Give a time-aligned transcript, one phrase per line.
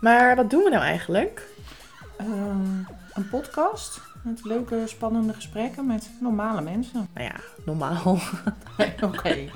[0.00, 1.48] Maar wat doen we nou eigenlijk?
[2.16, 2.78] Ehm,
[3.12, 7.08] een podcast met leuke, spannende gesprekken met normale mensen.
[7.14, 8.18] Nou ja, normaal.
[9.08, 9.50] Oké.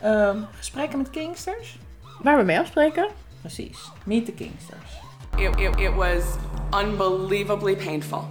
[0.00, 1.78] Ehm, gesprekken met Kingsters?
[2.22, 3.08] Waar we mee afspreken?
[3.40, 3.90] Precies.
[4.04, 5.00] Meet the Kingsters.
[5.36, 6.36] It, it, it was
[6.82, 8.24] unbelievably painful.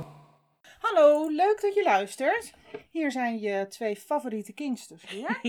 [0.80, 2.54] Hallo, leuk dat je luistert.
[2.90, 5.40] Hier zijn je twee favoriete Kingsters weer.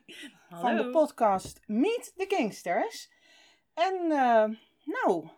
[0.60, 3.10] Van de podcast Meet the Kingsters.
[3.74, 4.44] En eh,
[4.84, 5.28] nou,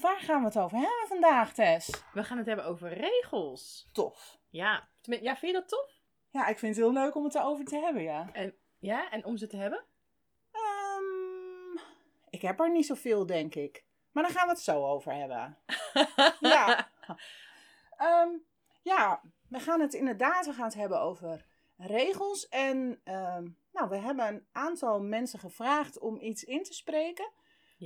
[0.00, 2.02] waar gaan we het over hebben vandaag, Tess?
[2.12, 3.88] We gaan het hebben over regels.
[3.92, 4.38] Tof.
[4.48, 6.00] Ja, tenmin- ja vind je dat tof?
[6.30, 8.28] Ja, ik vind het heel leuk om het erover te hebben, ja.
[8.32, 9.84] En, ja, en om ze te hebben?
[10.52, 11.84] Ehm,
[12.30, 13.84] ik heb er niet zoveel, denk ik.
[14.12, 15.58] Maar daar gaan we het zo over hebben.
[16.40, 16.90] Ja.
[17.96, 18.28] Ehm,
[18.82, 21.46] ja, we gaan het inderdaad we gaan het hebben over
[21.76, 22.48] regels.
[22.48, 27.30] En ehm, nou, we hebben een aantal mensen gevraagd om iets in te spreken.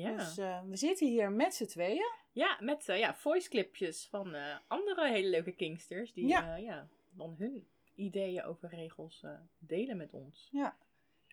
[0.00, 0.16] Ja.
[0.16, 2.12] Dus eh, we zitten hier met z'n tweeën.
[2.32, 6.12] Ja, met eh, ja, voice clipjes van eh, andere hele leuke kingsters.
[6.12, 6.56] Die Ja.
[6.56, 6.88] ja.
[7.10, 9.24] dan hun ideeën over regels
[9.58, 10.48] delen met ons.
[10.52, 10.76] Ja.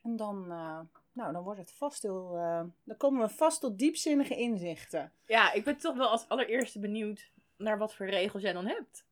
[0.03, 0.47] En dan,
[1.11, 2.31] nou, dan wordt het vast heel.
[2.83, 5.11] dan komen we vast tot diepzinnige inzichten.
[5.27, 9.05] Ja, ik ben toch wel als allereerste benieuwd naar wat voor regels jij dan hebt.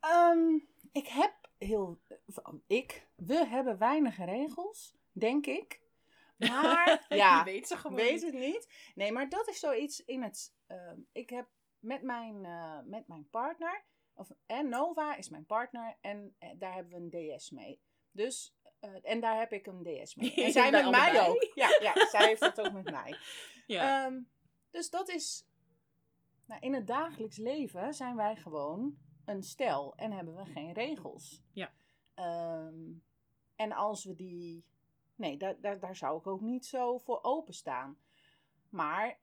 [0.00, 0.54] Ehm,
[0.92, 1.98] ik heb heel.
[2.66, 5.79] Ik, we hebben weinig regels, denk ik.
[6.48, 8.22] Maar ja, Je weet ze gewoon weet niet.
[8.22, 8.90] het niet.
[8.94, 10.54] Nee, maar dat is zoiets in het.
[10.66, 13.84] ehm, ik heb met mijn, eh, met mijn partner.
[14.14, 15.96] Of, en Nova is mijn partner.
[16.00, 17.80] En eh, daar hebben we een DS mee.
[18.10, 18.54] Dus.
[18.80, 20.34] eh, en daar heb ik een DS mee.
[20.44, 21.50] En zij met mij ook.
[21.54, 23.16] Ja, ja, zij heeft dat ook met mij.
[23.66, 24.04] Ja.
[24.06, 24.20] Ehm,
[24.70, 25.44] dus dat is.
[26.46, 31.42] Nou, in het dagelijks leven zijn wij gewoon een stel en hebben we geen regels.
[31.52, 31.72] Ja.
[32.14, 32.74] Ehm,
[33.56, 34.64] en als we die.
[35.20, 37.98] Nee, daar, daar, daar zou ik ook niet zo voor openstaan.
[38.68, 39.18] Maar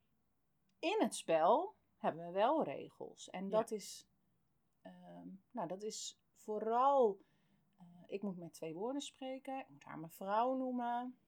[0.79, 3.29] in het spel hebben we wel regels.
[3.29, 4.07] En dat is.
[4.81, 7.19] ehm, nou, dat is vooral.
[7.77, 9.59] eh, ik moet met twee woorden spreken.
[9.59, 11.19] Ik moet haar mevrouw noemen.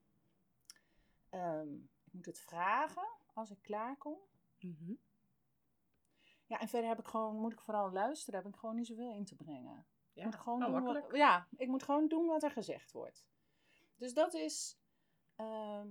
[1.30, 4.18] Ehm, ik moet het vragen als ik klaarkom.
[4.60, 4.94] Mhm.
[6.46, 8.34] Ja, en verder heb ik gewoon, moet ik vooral luisteren.
[8.34, 9.86] Daar heb ik gewoon niet zoveel in te brengen.
[10.14, 10.20] ja.
[10.26, 11.06] Ik moet gewoon Oh, doen makkelijk.
[11.08, 13.26] wat, ja, ik moet gewoon doen wat er gezegd wordt.
[14.00, 14.80] Dus dat is,
[15.36, 15.88] ehm,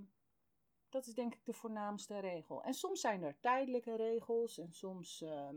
[0.89, 2.63] dat is denk ik de voornaamste regel.
[2.63, 5.55] En soms zijn er tijdelijke regels en soms ehm,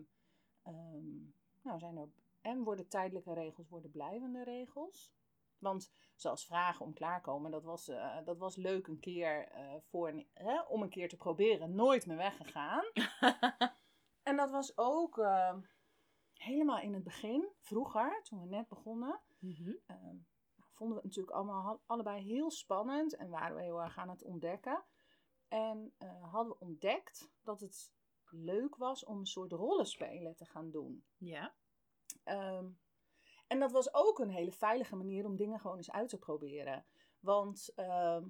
[0.63, 1.21] ehm,
[1.63, 2.09] nou, zijn er,
[2.41, 5.13] en worden tijdelijke regels worden blijvende regels.
[5.59, 10.09] Want zoals vragen om klaarkomen, dat was, eh, dat was leuk een keer eh, voor
[10.09, 11.75] een, hè, om een keer te proberen.
[11.75, 12.85] Nooit meer weggegaan.
[14.23, 15.21] En dat was ook
[16.35, 19.21] helemaal in het begin, vroeger, toen we net begonnen.
[19.39, 19.73] Mhm.
[20.83, 24.23] Vonden we het natuurlijk allemaal allebei heel spannend en waren we heel erg aan het
[24.23, 24.85] ontdekken.
[25.49, 27.93] En eh, hadden we ontdekt dat het
[28.31, 31.05] leuk was om een soort rollenspelen te gaan doen.
[31.17, 31.55] Ja.
[32.25, 32.67] Ehm,
[33.47, 36.87] en dat was ook een hele veilige manier om dingen gewoon eens uit te proberen.
[37.21, 38.29] Want ehm,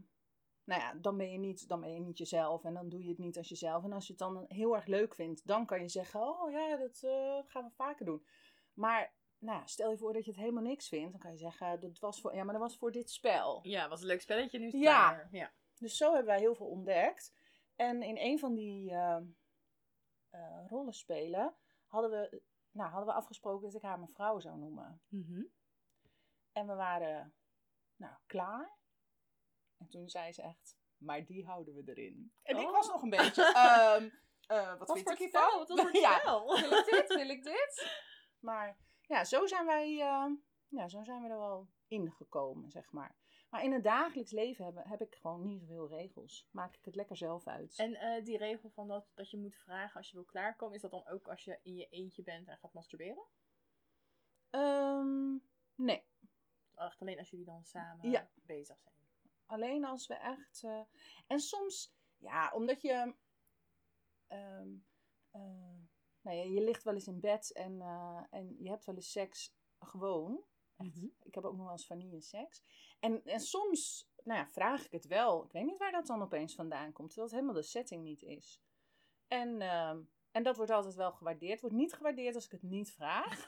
[0.64, 3.08] nou ja, dan, ben je niet, dan ben je niet jezelf en dan doe je
[3.08, 3.84] het niet als jezelf.
[3.84, 6.76] En als je het dan heel erg leuk vindt, dan kan je zeggen: Oh ja,
[6.76, 8.26] dat eh, gaan we vaker doen.
[8.74, 11.80] Maar nou, stel je voor dat je het helemaal niks vindt, dan kan je zeggen:
[11.80, 13.60] dat was voor, Ja, maar dat was voor dit spel.
[13.62, 14.58] Ja, was een leuk spelletje.
[14.58, 15.08] Nu is het Ja.
[15.08, 15.28] klaar.
[15.30, 15.53] Ja.
[15.78, 17.32] Dus zo hebben wij heel veel ontdekt.
[17.76, 19.16] En in een van die eh,
[20.31, 21.54] eh, rollenspelen
[21.86, 25.02] hadden we, nou, hadden we afgesproken dat ik haar mevrouw zou noemen.
[25.08, 25.42] Mhm.
[26.52, 27.34] En we waren
[27.97, 28.76] nou, klaar.
[29.78, 32.32] En toen zei ze echt, maar die houden we erin.
[32.42, 32.72] En ik Oh.
[32.72, 34.08] was nog een beetje, ehm,
[34.47, 35.58] eh, wat Wat vind ik hiervan?
[35.58, 36.47] Wat voor ja, spel?
[36.60, 38.00] wil ik dit, wil ik dit?
[38.38, 38.76] Maar
[39.12, 40.30] ja, zo zijn wij, eh,
[40.68, 43.14] ja, zo zijn we er wel ingekomen, zeg maar.
[43.50, 46.48] Maar in het dagelijks leven heb, heb ik gewoon niet zoveel regels.
[46.50, 47.78] Maak ik het lekker zelf uit.
[47.78, 50.80] En eh, die regel van dat, dat je moet vragen als je wil klaarkomen, is
[50.82, 53.24] dat dan ook als je in je eentje bent en gaat masturberen?
[54.50, 55.36] Ehm,
[55.74, 56.04] nee,
[56.74, 58.28] Echt alleen als jullie dan samen Ja.
[58.34, 58.94] bezig zijn.
[59.46, 60.62] alleen als we echt.
[60.62, 60.80] eh,
[61.26, 63.14] en soms, ja, omdat je.
[64.26, 64.68] ehm,
[65.30, 65.81] eh,
[66.22, 69.10] nou ja, je ligt wel eens in bed en, eh, en je hebt wel eens
[69.10, 70.44] seks gewoon.
[70.76, 70.94] Echt.
[70.94, 71.06] Mhm.
[71.22, 72.62] Ik heb ook nog wel eens vanille seks.
[73.00, 75.44] En, en soms nou ja, vraag ik het wel.
[75.44, 78.22] Ik weet niet waar dat dan opeens vandaan komt, terwijl het helemaal de setting niet
[78.22, 78.62] is.
[79.28, 81.60] En, ehm, en dat wordt altijd wel gewaardeerd.
[81.60, 83.46] Wordt niet gewaardeerd als ik het niet vraag.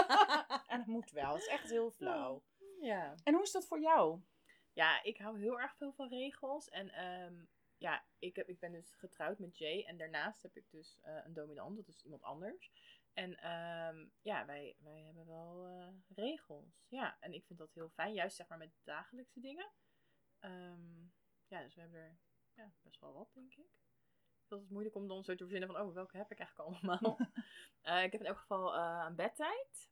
[0.70, 1.32] en het moet wel.
[1.32, 2.42] Het is echt heel flauw.
[2.80, 3.14] Ja.
[3.24, 4.20] En hoe is dat voor jou?
[4.72, 6.68] Ja, ik hou heel erg veel van regels.
[6.68, 7.34] En ehm,
[7.78, 9.84] ja, ik, heb, ik ben dus getrouwd met Jay.
[9.84, 12.70] En daarnaast heb ik dus eh, een dominant, dat is iemand anders.
[13.12, 16.84] En ehm, ja, wij, wij hebben wel eh, regels.
[16.88, 19.70] Ja, en ik vind dat heel fijn, juist zeg maar met dagelijkse dingen.
[20.38, 21.04] Ehm,
[21.46, 22.18] ja, dus we hebben er
[22.54, 23.68] ja, best wel wat, denk ik.
[24.48, 27.16] Dat is moeilijk om dan zo te verzinnen van, oh, welke heb ik eigenlijk allemaal?
[27.86, 29.90] Eh, ik heb in elk geval een bedtijd.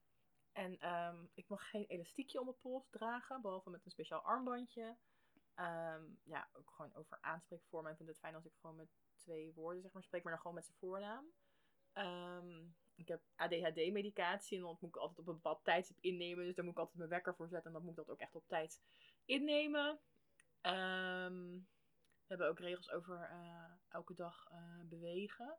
[0.53, 4.97] En ehm, ik mag geen elastiekje om mijn pols dragen, behalve met een speciaal armbandje.
[5.55, 7.91] Ehm, ja, ook gewoon over aanspreekvormen.
[7.91, 10.41] Ik vind het fijn als ik gewoon met twee woorden zeg maar spreek, maar dan
[10.41, 11.33] gewoon met zijn voornaam.
[11.93, 16.45] Ehm, ik heb ADHD-medicatie en dat moet ik altijd op een bepaald tijdstip innemen.
[16.45, 18.21] Dus daar moet ik altijd mijn wekker voor zetten en dan moet ik dat ook
[18.21, 18.81] echt op tijd
[19.25, 20.01] innemen.
[20.61, 21.51] Ehm,
[22.27, 25.59] we hebben ook regels over eh, elke dag eh, bewegen.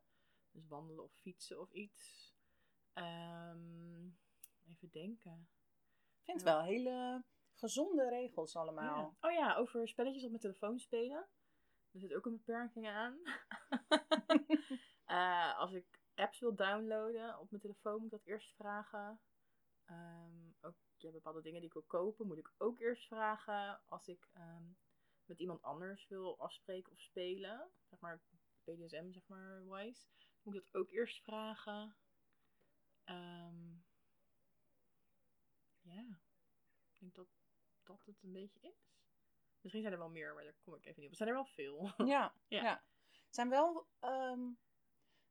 [0.52, 2.34] Dus wandelen of fietsen of iets.
[4.68, 5.48] Even denken.
[6.18, 7.24] Ik vind het wel hele
[7.56, 9.16] gezonde regels allemaal.
[9.22, 9.28] Ja.
[9.28, 11.28] Oh ja, over spelletjes op mijn telefoon spelen.
[11.92, 13.20] Er zit ook een beperking aan.
[15.06, 19.22] Eh, als ik apps wil downloaden op mijn telefoon, moet ik dat eerst vragen.
[19.86, 23.82] Ehm, ook ja, bepaalde dingen die ik wil kopen, moet ik ook eerst vragen.
[23.86, 24.64] Als ik ehm,
[25.26, 28.22] met iemand anders wil afspreken of spelen, zeg maar
[28.64, 30.08] BDSM, zeg maar, wise,
[30.42, 31.96] moet ik dat ook eerst vragen.
[33.04, 33.76] Ehm,
[35.82, 36.20] ja,
[36.92, 37.28] ik denk dat
[37.84, 38.94] dat het een beetje is.
[39.62, 41.12] Misschien zijn er wel meer, maar daar kom ik even niet op.
[41.12, 41.92] Er zijn er wel veel.
[42.14, 42.64] Ja, Ja.
[42.64, 42.84] ja.
[43.26, 44.50] Het zijn wel, ehm,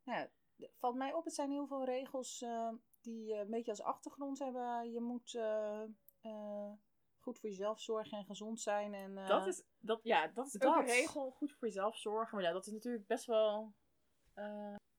[0.05, 0.29] nou
[0.77, 4.39] valt mij op, het zijn heel veel regels eh, die eh, een beetje als achtergrond
[4.39, 4.93] hebben.
[4.93, 6.73] Je moet eh,
[7.19, 8.95] goed voor jezelf zorgen en gezond zijn.
[8.95, 10.95] En, Dat is, dat, ja, dat is ook een dat.
[10.95, 11.31] regel.
[11.31, 12.35] Goed voor jezelf zorgen.
[12.37, 13.75] Maar ja, dat is natuurlijk best wel,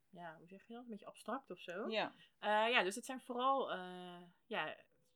[0.10, 0.84] ja, hoe zeg je dat?
[0.84, 1.90] Een beetje abstract of zo.
[1.90, 3.72] Ja, ja, dus het zijn vooral,
[4.46, 4.76] ja,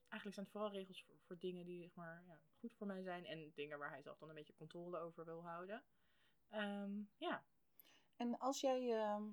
[0.10, 3.02] eigenlijk zijn het vooral regels voor, voor dingen die, zeg maar, ja, goed voor mij
[3.02, 3.26] zijn.
[3.26, 5.84] En dingen waar hij zelf dan een beetje controle over wil houden.
[6.50, 7.46] Ehm, ja.
[8.16, 9.24] en als jij ehm,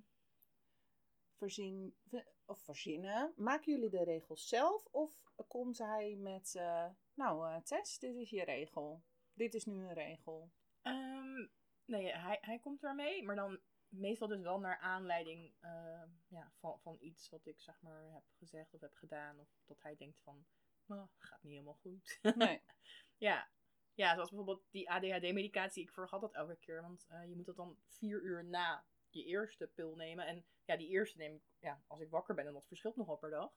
[1.36, 4.86] voorzien, v- of verzinnen, maken jullie de regels zelf?
[4.90, 9.02] Of komt hij met, eh, nou eh, Tess, dit is je regel.
[9.32, 10.50] Dit is nu een regel.
[10.82, 11.46] Ehm,
[11.84, 16.80] nee, hij, hij komt daarmee, maar dan meestal dus wel naar aanleiding eh, ja, van,
[16.80, 19.40] van iets wat ik zeg maar heb gezegd of heb gedaan.
[19.40, 20.46] Of dat hij denkt van,
[20.86, 22.18] nou, gaat niet helemaal goed.
[22.36, 22.62] Nee.
[23.28, 23.48] ja.
[23.94, 25.82] ja, zoals bijvoorbeeld die ADHD-medicatie.
[25.82, 29.24] Ik vergat dat elke keer, want eh, je moet dat dan vier uur na je
[29.24, 30.26] eerste pil nemen.
[30.26, 33.16] En ja, die eerste neem ik ja, als ik wakker ben en dat verschilt nogal
[33.16, 33.52] per dag.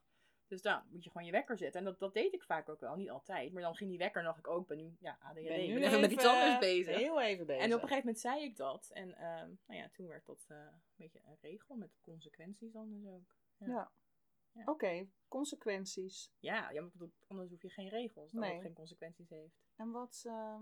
[0.50, 1.80] Dus dan moet je gewoon je wekker zetten.
[1.80, 3.54] En dat, dat deed ik vaak ook wel, niet altijd.
[3.54, 5.48] Maar dan ging die wekker en dacht ik ook, ik ben nu ja, ADHD.
[5.48, 6.96] Ben nu ben even met iets anders bezig.
[6.96, 7.64] Heel even bezig.
[7.64, 8.90] En op een gegeven moment zei ik dat.
[8.94, 12.90] En ehm, nou ja, toen werd dat eh, een beetje een regel met consequenties dan
[12.90, 13.36] dus ook.
[13.58, 13.68] Ja.
[13.68, 13.92] Ja.
[14.52, 14.64] Ja.
[14.66, 16.32] Oké, consequenties.
[16.40, 18.54] Ja, ja maar anders hoef je geen regels Nee.
[18.54, 19.56] het geen consequenties heeft.
[19.76, 20.62] En wat, ehm,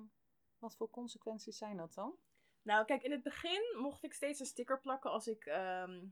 [0.59, 2.17] wat voor consequenties zijn dat dan?
[2.61, 6.05] Nou, kijk, in het begin mocht ik steeds een sticker plakken als ik, ehm,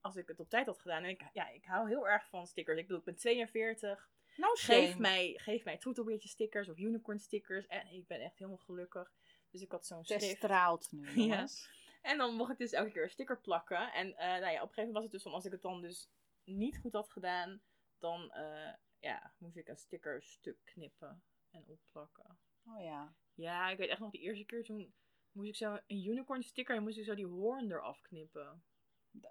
[0.00, 1.02] als ik het op tijd had gedaan.
[1.02, 2.78] En ik, ja, ik hou heel erg van stickers.
[2.78, 4.10] Ik bedoel, ik ben 42.
[4.36, 7.66] Nou, Geef mij, geef mij troetelbeertje stickers of unicorn stickers.
[7.66, 9.12] En ik ben echt helemaal gelukkig.
[9.50, 10.36] Dus ik had zo'n Tess schrift.
[10.36, 11.46] straalt nu, Ja.
[12.02, 13.92] En dan mocht ik dus elke keer een sticker plakken.
[13.92, 15.62] En eh, nou ja, op een gegeven moment was het dus van als ik het
[15.62, 16.10] dan dus
[16.50, 17.62] niet goed had gedaan,
[17.98, 22.38] dan eh, ja, moest ik een sticker stuk knippen en opplakken.
[22.64, 23.14] Oh ja.
[23.34, 24.94] Ja, ik weet echt nog de eerste keer toen
[25.32, 28.64] moest ik zo een unicorn sticker en moest ik zo die hoorn eraf knippen.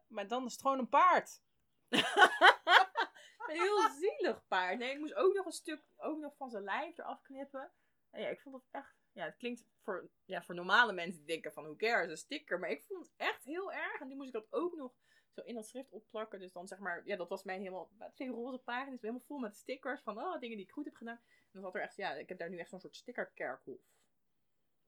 [0.07, 1.41] Maar dan is het gewoon een paard.
[3.47, 4.77] een heel zielig paard.
[4.77, 7.71] Nee, ik moest ook nog een stuk ook nog van zijn lijf eraf knippen.
[8.09, 8.97] En ja, ik vond het echt...
[9.11, 12.59] Ja, het klinkt voor, ja, voor normale mensen die denken van, who cares, een sticker.
[12.59, 14.01] Maar ik vond het echt heel erg.
[14.01, 14.93] En die moest ik dat ook nog
[15.31, 16.39] zo in dat schrift opplakken.
[16.39, 17.91] Dus dan zeg maar, ja, dat was mijn helemaal...
[18.13, 21.19] Twee roze pagina's, helemaal vol met stickers van, oh, dingen die ik goed heb gedaan.
[21.25, 23.81] En dan zat er echt, ja, ik heb daar nu echt zo'n soort stickerkerkhof.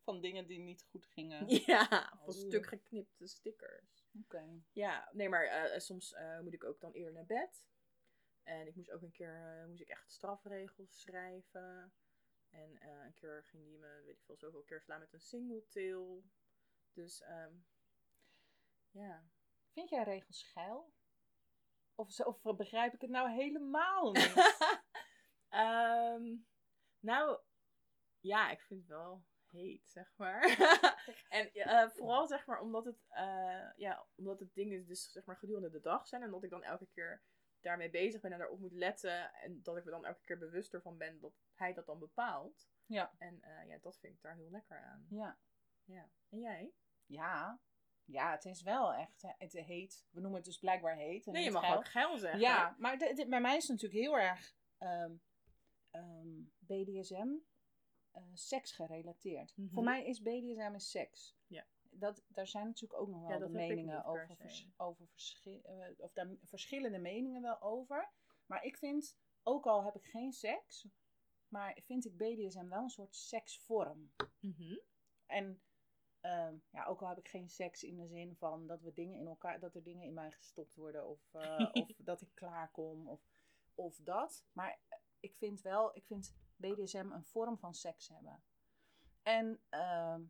[0.03, 1.47] Van dingen die niet goed gingen.
[1.65, 2.29] Ja, van Oh.
[2.29, 4.05] stuk geknipte stickers.
[4.23, 4.61] Oké.
[4.71, 7.65] Ja, nee, maar eh, soms eh, moet ik ook dan eerder naar bed.
[8.43, 11.93] En ik moest ook een keer eh, moest ik echt strafregels schrijven.
[12.49, 15.21] En eh, een keer ging die me, weet ik veel, zoveel keer slaan met een
[15.21, 16.23] single tail.
[16.93, 17.53] Dus, ehm
[18.91, 19.23] ja.
[19.73, 20.93] Vind jij regels geil?
[21.95, 24.33] Of, of begrijp ik het nou helemaal niet?
[25.49, 26.35] Ehm,
[26.99, 27.39] nou,
[28.19, 30.41] ja, ik vind het wel heet, zeg maar.
[31.29, 35.37] en eh, vooral, zeg maar, omdat het, eh, ja, omdat het dingen dus, zeg maar,
[35.37, 36.21] gedurende de dag zijn.
[36.21, 37.21] En dat ik dan elke keer
[37.59, 39.33] daarmee bezig ben en daarop moet letten.
[39.33, 42.69] En dat ik me dan elke keer bewuster van ben dat hij dat dan bepaalt.
[42.85, 43.13] Ja.
[43.17, 45.05] En eh, ja, dat vind ik daar heel lekker aan.
[45.09, 45.39] ja.
[45.83, 46.09] Ja.
[46.29, 46.73] En jij?
[47.05, 47.59] Ja.
[48.05, 49.21] Ja, het is wel echt.
[49.37, 50.05] Het heet.
[50.09, 51.27] We noemen het dus blijkbaar heet.
[51.27, 51.77] en Nee, je mag geil.
[51.77, 52.39] ook geil zeggen.
[52.39, 55.11] Ja, maar de- de- bij mij is het natuurlijk heel erg ehm,
[55.91, 56.27] ehm,
[56.59, 57.29] BDSM,
[58.11, 59.53] eh seks gerelateerd.
[59.57, 59.73] Mhm.
[59.73, 61.35] Voor mij is BDSM is seks.
[61.47, 61.65] Ja.
[61.93, 65.87] Dat, daar zijn natuurlijk ook nog wel Ja, de meningen over, vers- over verschi- eh,
[65.97, 68.11] of daar verschillende meningen wel over.
[68.45, 70.87] Maar ik vind, ook al heb ik geen seks,
[71.47, 74.11] maar vind ik BDSM wel een soort seksvorm.
[74.39, 74.77] Mhm.
[75.25, 75.61] En
[76.21, 79.19] ehm, ja, ook al heb ik geen seks in de zin van dat we dingen
[79.19, 83.07] in elkaar, dat er dingen in mij gestopt worden of, eh, of dat ik klaarkom
[83.09, 83.21] of,
[83.75, 84.45] of dat.
[84.53, 84.79] Maar
[85.19, 88.43] ik vind wel, ik vind BDSM een vorm van seks hebben.
[89.23, 90.21] En, ehm,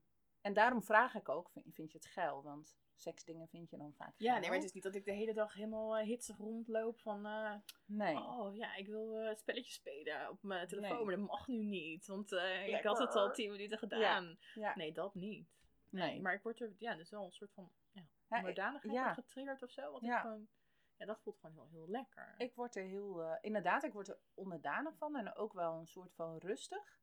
[0.41, 2.43] en daarom vraag ik ook, vind, vind je het geil?
[2.43, 4.39] Want seksdingen vind je dan vaak Ja, geil.
[4.39, 7.25] nee, maar het is niet dat ik de hele dag helemaal eh, hitsig rondloop van...
[7.25, 7.55] eh,
[7.85, 8.17] Nee.
[8.17, 11.05] Oh ja, ik wil spelletjes spelen op mijn telefoon, Nee.
[11.05, 12.05] maar dat mag nu niet.
[12.07, 12.31] Want
[12.65, 14.37] ik had het al tien minuten gedaan.
[14.53, 14.75] Ja.
[14.75, 15.49] Nee, dat niet.
[15.91, 16.21] Nee.
[16.21, 19.13] Maar ik word er, ja, dus wel een soort van ja, Ja, onderdanigheid ja.
[19.13, 19.91] getriggerd of zo.
[19.91, 20.15] Want Ja.
[20.15, 20.47] ik gewoon,
[20.95, 22.33] ja, dat voelt gewoon heel, heel lekker.
[22.37, 25.87] Ik word er heel, eh, inderdaad, ik word er onderdanig van en ook wel een
[25.87, 26.99] soort van rustig.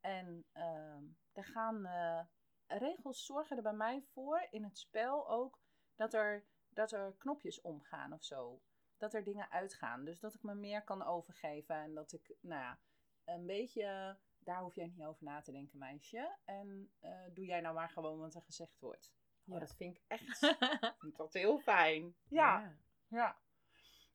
[0.00, 2.20] En ehm er gaan eh,
[2.66, 5.60] regels zorgen er bij mij voor in het spel ook
[5.94, 8.62] dat er, dat er knopjes omgaan of zo.
[8.96, 10.04] Dat er dingen uitgaan.
[10.04, 12.78] Dus dat ik me meer kan overgeven en dat ik, nou ja,
[13.24, 14.16] een beetje,
[14.46, 16.36] daar hoef jij niet over na te denken, meisje.
[16.44, 19.12] En eh, doe jij nou maar gewoon wat er gezegd wordt.
[19.44, 19.54] Ja.
[19.54, 20.38] Oh, dat vind ik echt,
[21.00, 22.14] vind dat heel fijn.
[22.28, 22.76] ja.
[23.08, 23.38] Ja.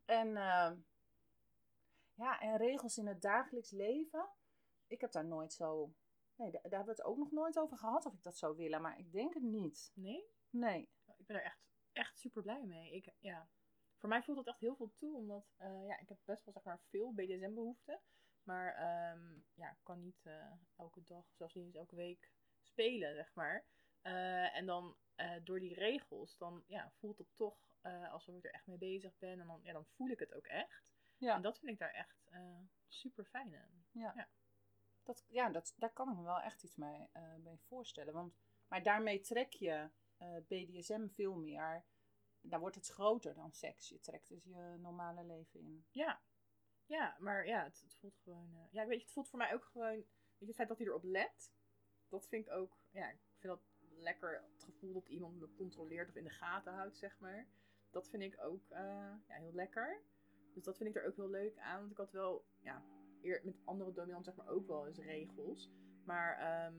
[0.06, 0.78] En, ehm,
[2.14, 4.30] ja, en regels in het dagelijks leven.
[4.88, 5.94] Ik heb daar nooit zo.
[6.36, 8.56] Nee, daar, daar hebben we het ook nog nooit over gehad of ik dat zou
[8.56, 9.92] willen, maar ik denk het niet.
[9.96, 10.26] Nee?
[10.50, 10.90] Nee.
[11.18, 11.60] Ik ben er echt,
[11.92, 12.92] echt super blij mee.
[12.96, 13.50] Ik, ja,
[13.98, 16.54] voor mij voelt dat echt heel veel toe, omdat eh, ja, ik heb best wel
[16.54, 18.02] zeg maar, veel BDSM-behoeften.
[18.44, 22.32] Maar ehm, ja, ik kan niet eh, elke dag, zelfs niet eens elke week
[22.62, 23.66] spelen, zeg maar.
[24.02, 27.70] Eh, en dan eh, door die regels, dan ja, voelt het toch
[28.12, 29.40] alsof ik er echt mee bezig ben.
[29.40, 30.84] En dan, ja, dan voel ik het ook echt.
[31.18, 31.36] Ja.
[31.36, 32.30] En dat vind ik daar echt
[32.88, 33.86] super fijn aan.
[35.04, 38.14] Dat, ja, dat, daar kan ik me wel echt iets mee, mee voorstellen.
[38.14, 39.90] Want, maar daarmee trek je
[40.48, 41.86] BDSM veel meer.
[42.42, 43.90] Dan wordt het groter dan seks.
[43.90, 45.86] Je trekt dus je normale leven in.
[45.92, 46.22] Ja,
[46.92, 48.56] ja maar ja, het, voelt gewoon.
[48.56, 49.96] eh, ja, weet je, het voelt voor mij ook gewoon.
[49.96, 50.06] Weet
[50.38, 51.52] je, het feit dat hij erop let,
[52.10, 52.78] dat vind ik ook.
[52.92, 53.62] Ja, ik vind dat
[53.98, 54.44] lekker.
[54.54, 57.48] Het gevoel dat iemand me controleert of in de gaten houdt, zeg maar.
[57.90, 60.02] Dat vind ik ook eh, ja, heel lekker.
[60.54, 61.80] Dus dat vind ik er ook heel leuk aan.
[61.80, 62.84] Want ik had wel, ja,
[63.22, 65.70] eer, met andere dominanten zeg maar ook wel eens regels.
[66.04, 66.76] Maar ehm,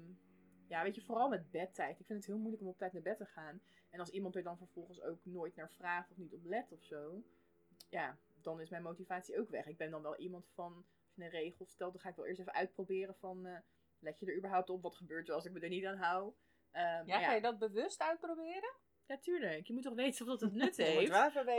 [0.67, 2.01] ja, weet je, vooral met bedtijd.
[2.01, 3.61] Ik vind het heel moeilijk om op tijd naar bed te gaan.
[3.91, 6.83] En als iemand er dan vervolgens ook nooit naar vraagt of niet op let of
[6.83, 7.23] zo.
[7.89, 9.67] Ja, dan is mijn motivatie ook weg.
[9.67, 12.27] Ik ben dan wel iemand van, als je een regel stelt, dan ga ik wel
[12.27, 13.59] eerst even uitproberen van, eh,
[13.99, 14.83] let je er überhaupt op?
[14.83, 16.33] Wat gebeurt er als ik me er niet aan hou?
[16.71, 18.75] Ehm, Ja, maar ga ja, je dat bewust uitproberen?
[19.07, 19.67] ja, tuurlijk.
[19.67, 21.11] Je moet toch weten of dat het nut heeft?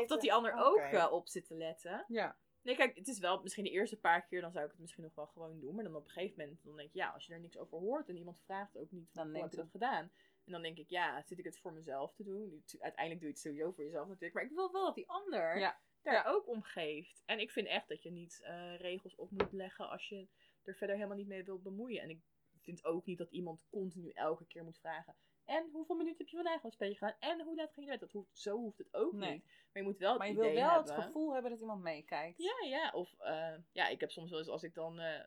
[0.02, 2.06] Of dat die ander ook op zit te letten.
[2.08, 2.38] Ja.
[2.62, 5.04] Nee, kijk, het is wel misschien de eerste paar keer, dan zou ik het misschien
[5.04, 5.75] nog wel gewoon doen.
[5.75, 7.78] Maar dan op een gegeven moment, dan denk je, ja, als je er niks over
[7.78, 10.12] hoort en iemand vraagt ook niet, Dan hoe heb je het- dat gedaan?
[10.46, 12.63] En dan denk ik, ja, zit ik het voor mezelf te doen?
[12.80, 14.34] Uiteindelijk doe je het sowieso voor jezelf natuurlijk.
[14.34, 15.80] Maar ik wil wel dat die ander Ja.
[16.04, 17.24] Daar ook om geeft.
[17.26, 20.28] En ik vind echt dat je niet eh, regels op moet leggen als je
[20.64, 22.02] er verder helemaal niet mee wilt bemoeien.
[22.02, 22.22] En ik
[22.62, 25.16] vind ook niet dat iemand continu elke keer moet vragen.
[25.46, 27.16] En hoeveel minuten heb je vandaag een spelletje gedaan?
[27.20, 28.00] En hoe laat ging je uit?
[28.02, 29.32] Dat hoeft, zo hoeft het ook Nee.
[29.32, 29.46] niet.
[29.46, 30.94] Maar je moet wel het Maar je wil wel hebben.
[30.96, 32.38] het gevoel hebben dat iemand meekijkt.
[32.44, 32.92] Ja, ja.
[32.92, 35.24] Of eh, ja, ik heb soms wel eens als ik dan eh,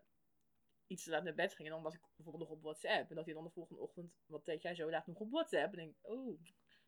[0.87, 3.11] iets te laat naar bed ging en dan was ik bijvoorbeeld nog op WhatsApp.
[3.11, 5.73] En dat hij dan de volgende ochtend, wat deed jij zo laat nog op WhatsApp?
[5.73, 6.40] En denk ik, oh,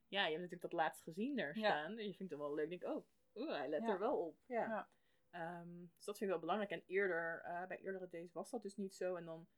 [0.09, 1.65] ja, je hebt natuurlijk dat laatst gezien daar Ja.
[1.65, 1.99] staan.
[1.99, 2.71] En je vindt het wel leuk.
[2.71, 4.39] Ik denk, oh, oeh, hij let er wel op.
[4.47, 4.89] Ja.
[5.31, 6.71] Ehm, dus dat vind ik wel belangrijk.
[6.71, 9.15] En eerder, eh, bij eerdere dates was dat dus niet zo.
[9.15, 9.49] En dan,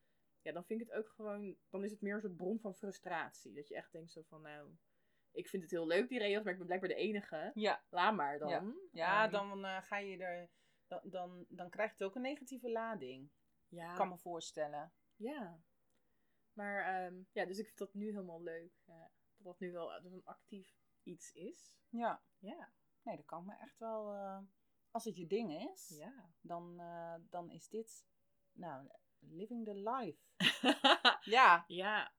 [0.43, 2.75] ja, dan vind ik het ook gewoon, dan is het meer een soort bron van
[2.75, 3.55] frustratie.
[3.55, 4.77] Dat je echt denkt zo van, nou,
[5.31, 7.51] ik vind het heel leuk die regels, maar ik ben blijkbaar de enige.
[7.55, 8.49] Ja, Laat maar dan.
[8.49, 8.75] Ja.
[8.93, 10.51] ja Ehm, dan eh, ga je er.
[10.87, 13.31] Dan, dan, dan krijgt het ook een negatieve lading.
[13.69, 13.95] ja.
[13.95, 14.93] kan me voorstellen.
[15.17, 15.63] Ja.
[16.53, 18.83] Maar ehm, ja, dus ik vind dat nu helemaal leuk.
[18.87, 19.05] eh,
[19.37, 21.77] dat dat nu wel een actief iets is.
[21.89, 22.23] Ja.
[22.39, 22.73] Ja.
[23.03, 24.13] Nee, dat kan me echt wel.
[24.13, 24.39] eh,
[24.91, 26.31] als het je ding is, Ja.
[26.41, 28.07] dan, eh, dan is dit.
[28.53, 28.89] Nou,
[29.19, 30.19] living the life.
[31.21, 31.65] Ja.
[31.67, 32.13] ja.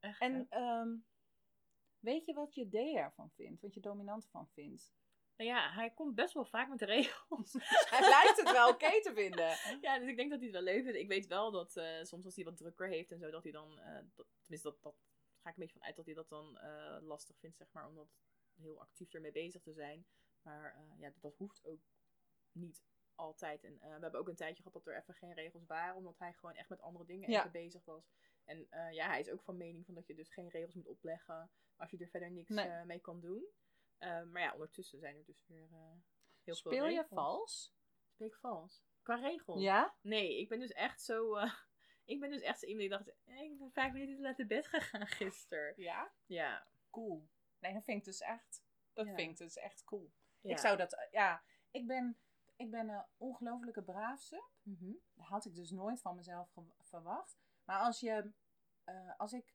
[0.00, 0.20] Echt.
[0.20, 0.96] En ehm,
[1.98, 3.62] weet je wat je D ervan vindt?
[3.62, 4.94] Wat je dominant van vindt?
[5.36, 7.52] Nou ja, hij komt best wel vaak met de regels.
[7.92, 9.78] Hij lijkt het wel oké te vinden.
[9.80, 10.98] ja, dus ik denk dat hij het wel leuk vindt.
[10.98, 13.52] Ik weet wel dat eh, soms als hij wat drukker heeft en zo, dat hij
[13.52, 13.80] dan,
[14.14, 14.94] dat, tenminste dat, dat
[15.40, 16.58] ga ik een beetje van uit dat hij dat dan
[17.02, 18.08] lastig vindt, zeg maar, omdat
[18.56, 20.06] heel actief ermee bezig te zijn.
[20.42, 21.80] Maar eh, ja, dat, dat hoeft ook
[22.52, 22.82] niet
[23.14, 23.64] altijd.
[23.64, 26.18] En eh, we hebben ook een tijdje gehad dat er even geen regels waren, omdat
[26.18, 27.38] hij gewoon echt met andere dingen Ja.
[27.38, 28.10] even bezig was.
[28.44, 30.86] En eh, ja, hij is ook van mening van dat je dus geen regels moet
[30.86, 32.84] opleggen als je er verder niks Nee.
[32.84, 33.46] mee kan doen.
[33.98, 36.00] Maar ja, ondertussen zijn er dus weer heel
[36.44, 37.74] veel Speel je vals?
[38.12, 38.82] Speel ik vals?
[39.02, 39.62] Qua regels?
[39.62, 39.96] Ja?
[40.00, 41.36] Nee, ik ben dus echt zo.
[42.04, 43.08] ik ben dus echt zo iemand die dacht.
[43.40, 45.72] ik ben vijf minuten naar bed gegaan gisteren.
[45.76, 46.12] Ja.
[46.26, 46.66] Ja.
[46.90, 47.28] Cool.
[47.62, 48.62] Nee, dat vind ik dus echt.
[48.92, 49.14] Dat Ja.
[49.14, 50.12] vind ik dus echt cool.
[50.40, 50.50] ja.
[50.50, 50.94] Ik zou dat.
[50.94, 52.16] eh, Ja, ik ben.
[52.56, 54.44] Ik ben een ongelofelijke braafse.
[54.62, 54.92] Mhm.
[55.14, 56.50] Dat had ik dus nooit van mezelf
[56.82, 57.36] verwacht.
[57.64, 58.32] Maar als je,
[58.84, 59.54] eh, als ik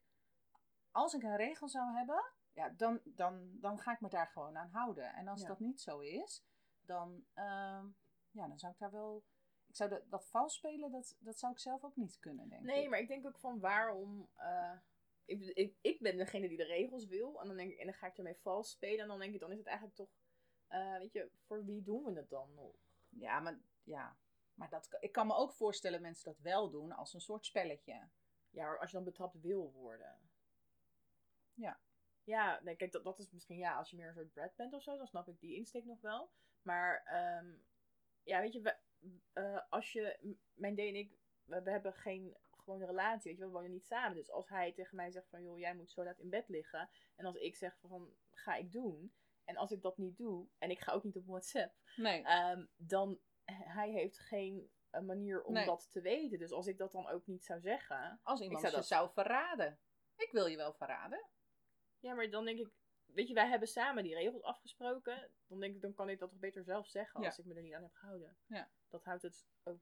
[0.90, 4.56] als ik een regel zou hebben, ja, dan, dan, dan ga ik me daar gewoon
[4.56, 5.14] aan houden.
[5.14, 5.46] En als Ja.
[5.48, 6.44] dat niet zo is,
[6.80, 7.86] dan, ehm,
[8.30, 9.24] ja, dan zou ik daar wel.
[9.66, 12.62] Ik zou dat, dat vals spelen, dat, dat zou ik zelf ook niet kunnen, denk
[12.62, 12.88] Nee, ik.
[12.90, 14.28] maar ik denk ook van waarom.
[14.34, 14.72] eh,
[15.28, 17.40] ik, ik, ik ben degene die de regels wil.
[17.40, 18.98] En dan, denk ik, en dan ga ik ermee vals spelen.
[19.00, 20.10] En dan denk ik, dan is het eigenlijk toch.
[20.68, 22.74] eh, weet je, voor wie doen we het dan nog?
[23.08, 24.16] Ja, maar, ja.
[24.54, 27.46] maar dat, ik kan me ook voorstellen dat mensen dat wel doen als een soort
[27.46, 28.08] spelletje.
[28.50, 30.30] Ja, als je dan betrapt wil worden.
[31.54, 31.80] Ja.
[32.24, 34.74] Ja, nee, kijk, dat, dat is misschien, ja, als je meer een soort Brad bent
[34.74, 36.30] of zo, dan snap ik die insteek nog wel.
[36.62, 37.52] Maar, ehm,
[38.22, 38.76] ja, weet je, we,
[39.32, 41.12] eh, als je, mijn D en ik,
[41.44, 42.36] we, we hebben geen
[42.68, 44.16] gewone relatie, weet je, we wonen niet samen.
[44.16, 46.90] Dus als hij tegen mij zegt van, joh, jij moet zo laat in bed liggen.
[47.16, 49.12] En als ik zeg van, ga ik doen.
[49.44, 52.22] En als ik dat niet doe, en ik ga ook niet op WhatsApp, Nee.
[52.24, 55.64] Ehm, dan hij heeft geen eh, manier om Nee.
[55.66, 56.38] dat te weten.
[56.38, 58.20] Dus als ik dat dan ook niet zou zeggen.
[58.22, 59.78] als iemand zou je dat- zou verraden.
[60.16, 61.26] Ik wil je wel verraden.
[61.98, 62.68] Ja, maar dan denk ik,
[63.04, 65.30] weet je, wij hebben samen die regels afgesproken.
[65.46, 67.26] Dan denk ik, dan kan ik dat toch beter zelf zeggen Ja.
[67.26, 68.36] als ik me er niet aan heb gehouden.
[68.46, 68.70] Ja.
[68.88, 69.80] Dat houdt het ook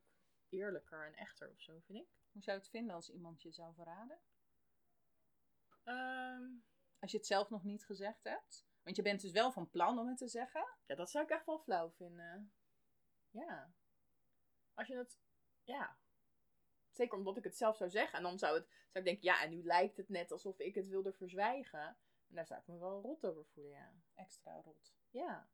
[0.49, 2.09] eerlijker en echter of zo, vind ik.
[2.37, 4.19] Hoe zou je het vinden als iemand je zou verraden?
[5.85, 6.45] Ehm,
[6.99, 8.66] Als je het zelf nog niet gezegd hebt.
[8.83, 10.66] Want je bent dus wel van plan om het te zeggen.
[10.87, 12.52] ja, dat zou ik echt wel flauw vinden.
[13.31, 13.73] Ja.
[14.75, 15.19] Als je het,
[15.64, 15.99] ja.
[16.93, 18.19] Zeker omdat ik het zelf zou zeggen.
[18.19, 20.75] En dan zou, het, zou ik denken, ja, en nu lijkt het net alsof ik
[20.75, 21.99] het wilde verzwijgen.
[22.28, 23.93] En daar zou ik me wel rot over voelen, ja.
[24.14, 24.95] Extra rot.
[25.11, 25.49] Ja.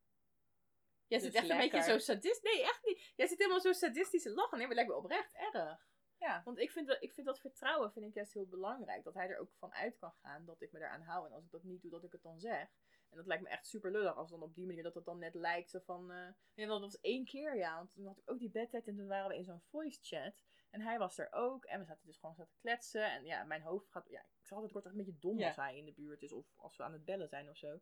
[1.06, 2.52] Jij zit Dus echt een beetje zo sadistisch.
[2.52, 3.12] Nee, echt niet.
[3.16, 4.58] Jij zit helemaal zo sadistisch te lachen.
[4.58, 5.90] Nee, maar het lijkt me oprecht erg.
[6.22, 6.42] Ja.
[6.44, 9.04] Want ik vind, dat, ik vind dat vertrouwen vind ik juist heel belangrijk.
[9.04, 11.26] Dat hij er ook van uit kan gaan dat ik me eraan hou.
[11.26, 12.68] En als ik dat niet doe, dat ik het dan zeg.
[13.10, 14.16] En dat lijkt me echt super lullig.
[14.16, 16.10] Als dan op die manier dat het dan net lijkt zo van...
[16.12, 17.76] eh ja, dat was één keer, ja.
[17.76, 18.86] Want toen had ik ook die bedtijd.
[18.88, 20.44] En toen waren we in zo'n voice chat.
[20.70, 21.64] En hij was er ook.
[21.64, 23.12] En we zaten dus gewoon zaten kletsen.
[23.12, 24.08] En ja, mijn hoofd gaat...
[24.08, 25.46] Ja, ik zeg altijd, ik word echt een beetje dom Ja.
[25.46, 26.32] als hij in de buurt is.
[26.32, 27.80] Of als we aan het bellen zijn of zo.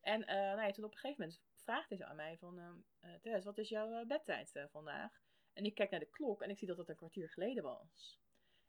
[0.00, 2.58] En eh, nou ja, toen op een gegeven moment vraagt hij zo aan mij van...
[3.00, 5.20] eh, Tess, wat is jouw bedtijd vandaag?
[5.60, 8.20] En ik kijk naar de klok en ik zie dat het een kwartier geleden was.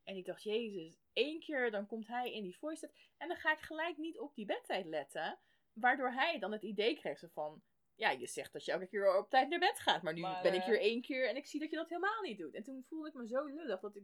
[0.04, 3.38] En ik dacht, jezus, één keer dan komt hij in die voice chat en dan
[3.38, 5.40] ga ik gelijk niet op die bedtijd letten.
[5.74, 7.64] Waardoor hij dan het idee kreeg van,
[7.96, 10.42] ja, je zegt dat je elke keer op tijd naar bed gaat, maar nu Maar,
[10.42, 12.54] ben ik eh, hier één keer en ik zie dat je dat helemaal niet doet.
[12.54, 14.04] En toen voelde ik me zo lullig dat ik,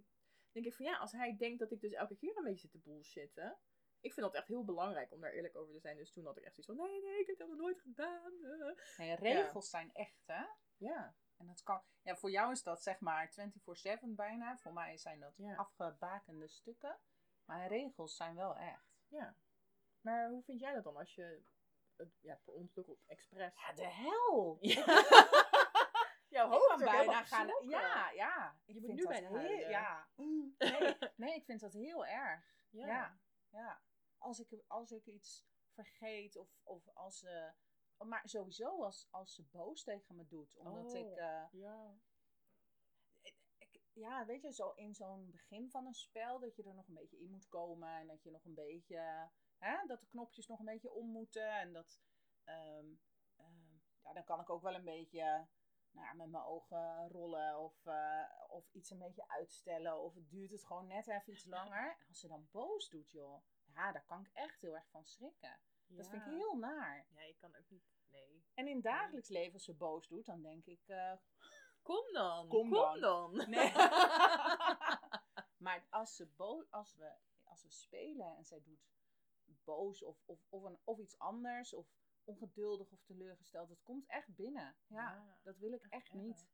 [0.51, 2.71] denk ik van ja, als hij denkt dat ik dus elke keer een beetje zit
[2.71, 3.57] te bullshitten.
[3.99, 5.97] Ik vind dat echt heel belangrijk om daar eerlijk over te zijn.
[5.97, 8.33] Dus toen had ik echt zoiets van, nee, nee, ik heb dat nog nooit gedaan.
[8.43, 8.97] eh.
[8.97, 10.43] Nee, regels zijn echt, hè?
[10.77, 14.57] Ja, En dat kan, ja, voor jou is dat zeg maar 24-7 bijna.
[14.57, 15.55] Voor mij zijn dat Ja.
[15.55, 16.97] afgebakende stukken.
[17.45, 18.97] Maar regels zijn wel echt.
[19.07, 19.35] ja.
[20.01, 21.41] Maar hoe vind jij dat dan als je
[21.95, 23.53] het ja, per ongeluk of expres...
[23.55, 24.57] Ja, de hel!
[24.61, 24.85] Ja.
[26.27, 27.47] Jouw hoofd bijna gaan.
[27.69, 28.59] Ja, ja.
[28.65, 29.69] Ik Je moet nu bijna heel- huilen.
[29.69, 30.07] Ja.
[30.15, 32.55] Nee, nee, ik vind dat heel erg.
[32.69, 32.85] Ja.
[32.87, 33.19] Ja.
[33.49, 33.81] ja.
[34.17, 37.51] Als, ik, als ik iets vergeet of, of als ze.
[38.05, 40.55] Maar sowieso als, als ze boos tegen me doet.
[40.57, 40.97] Omdat Oh.
[40.99, 41.15] ik.
[41.15, 41.97] eh, Ja.
[43.21, 43.35] ik,
[43.93, 46.93] ja, weet je, zo in zo'n begin van een spel, dat je er nog een
[46.95, 50.59] beetje in moet komen en dat je nog een beetje, hè, dat de knopjes nog
[50.59, 51.99] een beetje om moeten en dat,
[52.43, 52.85] ehm,
[53.35, 55.47] ehm, ja, dan kan ik ook wel een beetje,
[55.91, 60.29] nou ja, met mijn ogen rollen of, eh, of iets een beetje uitstellen of het
[60.29, 61.97] duurt het gewoon net even iets langer.
[61.99, 65.05] En als ze dan boos doet, joh, ja, daar kan ik echt heel erg van
[65.05, 65.59] schrikken.
[65.87, 67.05] Dat vind ik heel naar.
[67.09, 67.83] Ja, je kan ook niet...
[68.11, 68.45] Nee.
[68.53, 71.13] En in dagelijks leven, als ze boos doet, dan denk ik, eh,
[71.81, 72.47] Kom dan.
[72.47, 72.99] Kom dan.
[72.99, 73.49] dan.
[73.49, 73.71] Nee.
[75.65, 78.79] maar als, ze bo- als, we, als we spelen en zij doet
[79.63, 81.87] boos of, of, of, een, of iets anders, of
[82.23, 84.75] ongeduldig of teleurgesteld, dat komt echt binnen.
[84.87, 86.47] Ja, Ja, dat wil ik echt niet.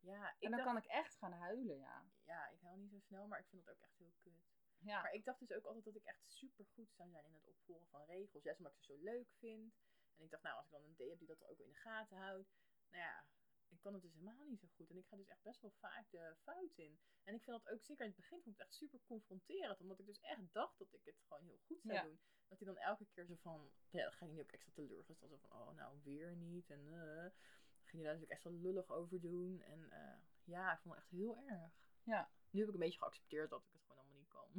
[0.00, 2.04] Ja, ik En dan dacht, kan ik echt gaan huilen, ja.
[2.24, 4.54] ja, ik huil niet zo snel, maar ik vind dat ook echt heel kut.
[4.78, 7.34] Ja, Maar ik dacht dus ook altijd dat ik echt super goed zou zijn in
[7.34, 8.42] het opvolgen van regels.
[8.42, 9.74] Juist omdat ik ze zo leuk vind.
[10.16, 11.68] En ik dacht, nou, als ik dan een D heb die dat er ook in
[11.68, 12.48] de gaten houdt.
[12.90, 13.26] Nou ja,
[13.68, 14.90] ik kan het dus helemaal niet zo goed.
[14.90, 16.98] En ik ga dus echt best wel vaak de fout in.
[17.24, 19.80] En ik vind dat ook zeker in het begin vond ik het echt super confronterend.
[19.80, 22.02] Omdat ik dus echt dacht dat ik het gewoon heel goed zou Ja.
[22.02, 22.20] doen.
[22.48, 25.30] Dat hij dan elke keer zo van, ja, dan ga je nu ook extra teleurgesteld.
[25.30, 26.70] Zo van, oh, nou, weer niet.
[26.70, 27.30] En eh
[27.76, 29.60] dan ging je daar natuurlijk echt zo lullig over doen.
[29.62, 31.72] En eh, ja, ik vond het echt heel erg.
[32.02, 32.30] Ja.
[32.50, 33.85] Nu heb ik een beetje geaccepteerd dat ik het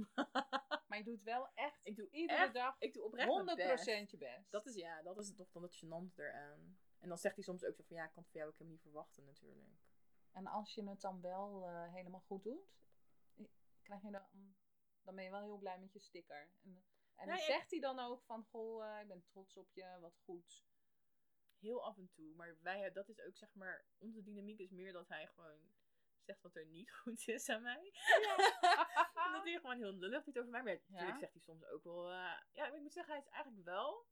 [0.87, 3.55] maar je doet wel echt Ik doe iedere echt- dag Ik doe oprecht mijn 100%
[3.55, 4.11] best.
[4.11, 4.51] je best.
[4.51, 6.77] Dat is ja, dat is toch dan het gênant eraan.
[6.99, 8.57] En dan zegt hij soms ook zo van ja, ik kan het van jou ook
[8.57, 9.69] helemaal niet verwachten natuurlijk.
[10.31, 12.75] En als je het dan wel eh, helemaal goed doet,
[13.81, 14.55] krijg je dan,
[15.01, 16.49] dan ben je wel heel blij met je sticker.
[16.63, 16.83] En,
[17.15, 20.17] en Nou, zegt hij dan ook van, goh, eh, ik ben trots op je, wat
[20.23, 20.65] goed.
[21.59, 22.35] Heel af en toe.
[22.35, 25.59] Maar wij, dat is ook zeg maar, onze dynamiek is meer dat hij gewoon
[26.27, 27.91] zegt wat er niet goed is aan mij.
[29.25, 30.63] en dat hij gewoon heel lullig doet over mij.
[30.63, 32.11] Maar natuurlijk zegt hij soms ook wel...
[32.11, 34.07] eh, ja, ik moet zeggen, hij is eigenlijk wel...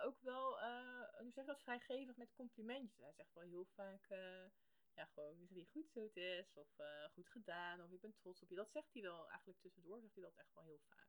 [0.00, 0.58] Ook wel,
[1.18, 3.04] hoe zeg je dat, vrijgevig met complimentjes.
[3.04, 4.06] Hij zegt wel heel vaak...
[4.08, 4.46] eh,
[4.94, 6.56] ja, gewoon hij goed zo het is.
[6.56, 6.68] Of
[7.12, 7.82] goed gedaan.
[7.82, 8.54] Of ik ben trots op je.
[8.54, 10.00] Dat zegt hij wel eigenlijk tussendoor.
[10.00, 11.08] Zegt hij dat echt wel heel vaak.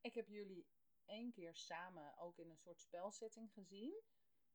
[0.00, 0.66] Ik heb jullie
[1.04, 4.02] één keer samen ook in een soort spelsetting gezien.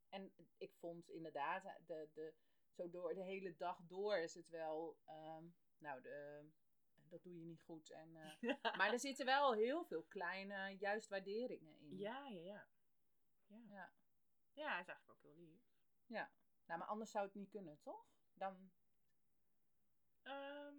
[0.08, 2.34] En ik vond inderdaad, de, de,
[2.78, 5.44] zo door de hele dag door is het wel, ehm,
[5.78, 6.48] nou, de,
[7.08, 7.90] dat doe je niet goed.
[7.90, 8.40] En, eh,
[8.78, 11.98] maar er zitten wel heel veel kleine, juist waarderingen in.
[11.98, 12.68] Ja, ja, ja.
[13.46, 13.58] Ja.
[13.68, 13.92] Ja.
[14.52, 15.62] ja, hij is eigenlijk ook heel lief.
[16.06, 16.30] Ja.
[16.66, 18.06] Nou, maar anders zou het niet kunnen, toch?
[18.34, 18.70] Dan,
[20.28, 20.76] Ehm,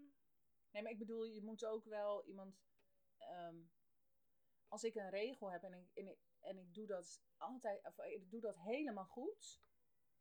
[0.71, 2.61] nee, maar ik bedoel, je moet ook wel iemand,
[3.17, 3.57] ehm,
[4.67, 8.05] als ik een regel heb en ik, en ik, en ik doe dat altijd, of
[8.05, 9.61] ik doe dat helemaal goed,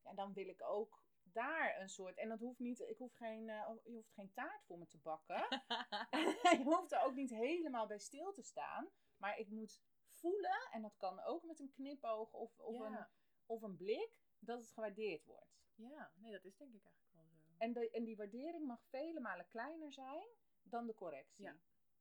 [0.03, 1.05] ja, dan wil ik ook
[1.43, 4.65] daar een soort, en dat hoeft niet, ik hoef geen, eh, je hoeft geen taart
[4.65, 5.37] voor me te bakken.
[6.59, 8.89] je hoeft er ook niet helemaal bij stil te staan.
[9.17, 12.87] Maar ik moet voelen, en dat kan ook met een knipoog of, of, Ja.
[12.87, 13.07] een,
[13.47, 15.57] of een blik, dat het gewaardeerd wordt.
[15.75, 17.55] ja, nee, dat is denk ik eigenlijk wel zo.
[17.59, 20.29] En, de, en die waardering mag vele malen kleiner zijn
[20.63, 21.45] dan de correctie.
[21.45, 21.57] Ja.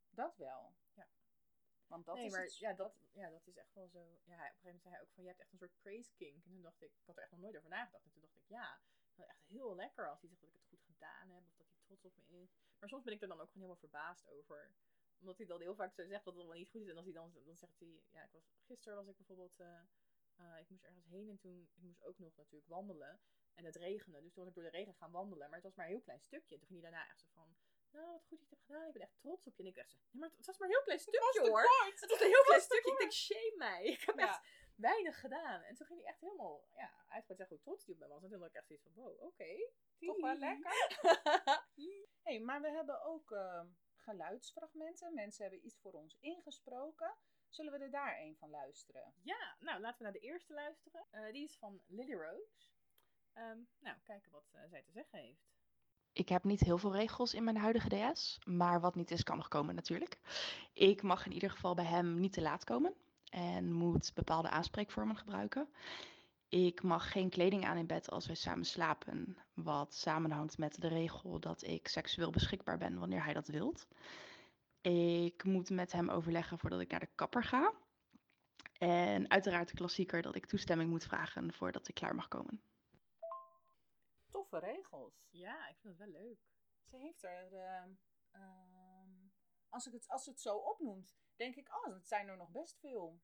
[0.09, 0.75] Dat wel.
[0.93, 1.07] Ja.
[1.87, 3.99] Want dat nee, is maar het- ja, dat, ja, dat is echt wel zo.
[3.99, 6.13] Ja, op een gegeven moment zei hij ook van, je hebt echt een soort praise
[6.15, 6.43] kink.
[6.45, 8.03] En toen dacht ik, ik had er echt nog nooit over nagedacht.
[8.05, 8.79] En toen dacht ik, ja,
[9.25, 11.43] echt heel lekker als hij zegt dat ik het goed gedaan heb.
[11.47, 12.55] Of dat hij trots op me is.
[12.79, 14.71] Maar soms ben ik er dan ook gewoon helemaal verbaasd over.
[15.19, 16.89] Omdat hij dan heel vaak zo zegt dat het allemaal niet goed is.
[16.89, 19.79] En als hij dan, dan zegt hij, ja, ik was, gisteren was ik bijvoorbeeld, eh,
[20.35, 21.29] eh, ik moest ergens heen.
[21.29, 23.19] En toen, ik moest ook nog natuurlijk wandelen.
[23.53, 25.47] En het regende, dus toen was ik door de regen gaan wandelen.
[25.47, 26.53] Maar het was maar een heel klein stukje.
[26.53, 27.55] En toen ging hij daarna echt zo van,
[27.97, 28.87] nou, wat goed dat je het hebt gedaan.
[28.87, 29.63] Ik ben echt trots op je.
[29.63, 31.61] En ik nee, maar het was maar een heel klein stukje hoor.
[31.61, 32.91] Het was een heel klein stukje.
[32.91, 33.83] Ik denk, shame mij.
[33.85, 34.27] Ik heb Ja.
[34.27, 34.41] echt
[34.75, 35.61] weinig gedaan.
[35.61, 38.23] En toen ging hij echt helemaal, ja, uitgebreid zeggen hoe trots hij op me was.
[38.23, 39.69] En toen had ik echt zoiets van, wow, oké.
[39.99, 40.71] Toch wel lekker.
[42.27, 43.61] hey, maar we hebben ook eh,
[43.95, 45.13] geluidsfragmenten.
[45.13, 47.15] Mensen hebben iets voor ons ingesproken.
[47.49, 49.13] Zullen we er daar een van luisteren?
[49.23, 51.07] ja, nou, laten we naar de eerste luisteren.
[51.11, 52.69] Eh, die is van Lily Rose.
[53.33, 55.56] Ehm, nou, kijken wat eh, zij te zeggen heeft.
[56.17, 59.37] Ik heb niet heel veel regels in mijn huidige DS, maar wat niet is, kan
[59.37, 60.17] nog komen natuurlijk.
[60.73, 62.93] Ik mag in ieder geval bij hem niet te laat komen
[63.29, 65.67] en moet bepaalde aanspreekvormen gebruiken.
[66.49, 70.87] Ik mag geen kleding aan in bed als wij samen slapen, wat samenhangt met de
[70.87, 73.87] regel dat ik seksueel beschikbaar ben wanneer hij dat wilt.
[74.81, 77.73] Ik moet met hem overleggen voordat ik naar de kapper ga.
[78.77, 82.61] En uiteraard de klassieker dat ik toestemming moet vragen voordat ik klaar mag komen.
[84.49, 85.27] Toffe regels.
[85.29, 86.39] Ja, ik vind het wel leuk.
[86.85, 87.53] Ze heeft er.
[87.53, 87.91] ehm,
[88.31, 89.27] ehm,
[89.69, 92.49] als, ik het, als ze het zo opnoemt, denk ik, oh, het zijn er nog
[92.49, 93.21] best veel.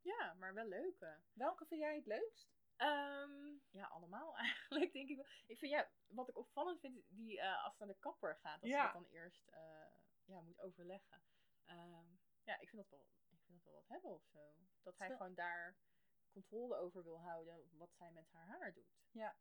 [0.00, 1.00] Ja, maar wel leuk.
[1.00, 1.16] eh.
[1.32, 2.50] Welke vind jij het leukst?
[2.76, 5.26] Ehm, ja, allemaal eigenlijk, denk ik wel.
[5.46, 8.60] Ik vind, ja, wat ik opvallend vind, die eh, als het naar de kapper gaat,
[8.60, 8.86] dat Ja.
[8.86, 9.86] ze dat dan eerst eh,
[10.24, 11.22] ja, moet overleggen.
[11.64, 12.06] Ehm,
[12.42, 14.54] ja, ik vind, dat wel, ik vind dat wel wat hebben of zo.
[14.82, 15.76] Dat hij Stel- gewoon daar
[16.30, 18.98] controle over wil houden wat zij met haar haar doet.
[19.10, 19.36] Ja,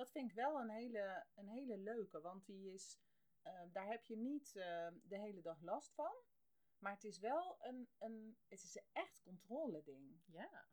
[0.00, 2.98] dat vind ik wel een hele, een hele leuke, want die is,
[3.42, 6.14] eh, daar heb je niet eh, de hele dag last van.
[6.78, 10.22] Maar het is wel een, een, het is een echt controle ding.
[10.26, 10.68] Ja,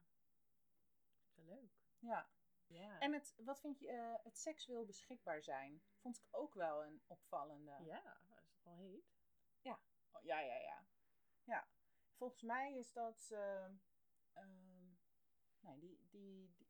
[1.34, 1.72] wel leuk.
[2.00, 2.30] Ja.
[2.68, 3.00] Ja.
[3.00, 7.02] En het, wat vind je, eh, het seksueel beschikbaar zijn, vond ik ook wel een
[7.08, 7.78] opvallende.
[7.84, 9.16] ja, dat is toch wel heet.
[10.12, 10.88] Oh, ja, ja, ja.
[11.44, 11.68] Ja.
[12.16, 13.66] Volgens mij is dat, eh,
[14.34, 14.94] ehm,
[15.60, 16.67] nee, die, die, die,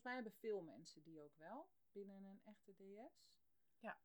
[0.00, 3.32] volgens mij hebben veel mensen die ook wel binnen een echte DS.
[3.78, 4.00] Ja.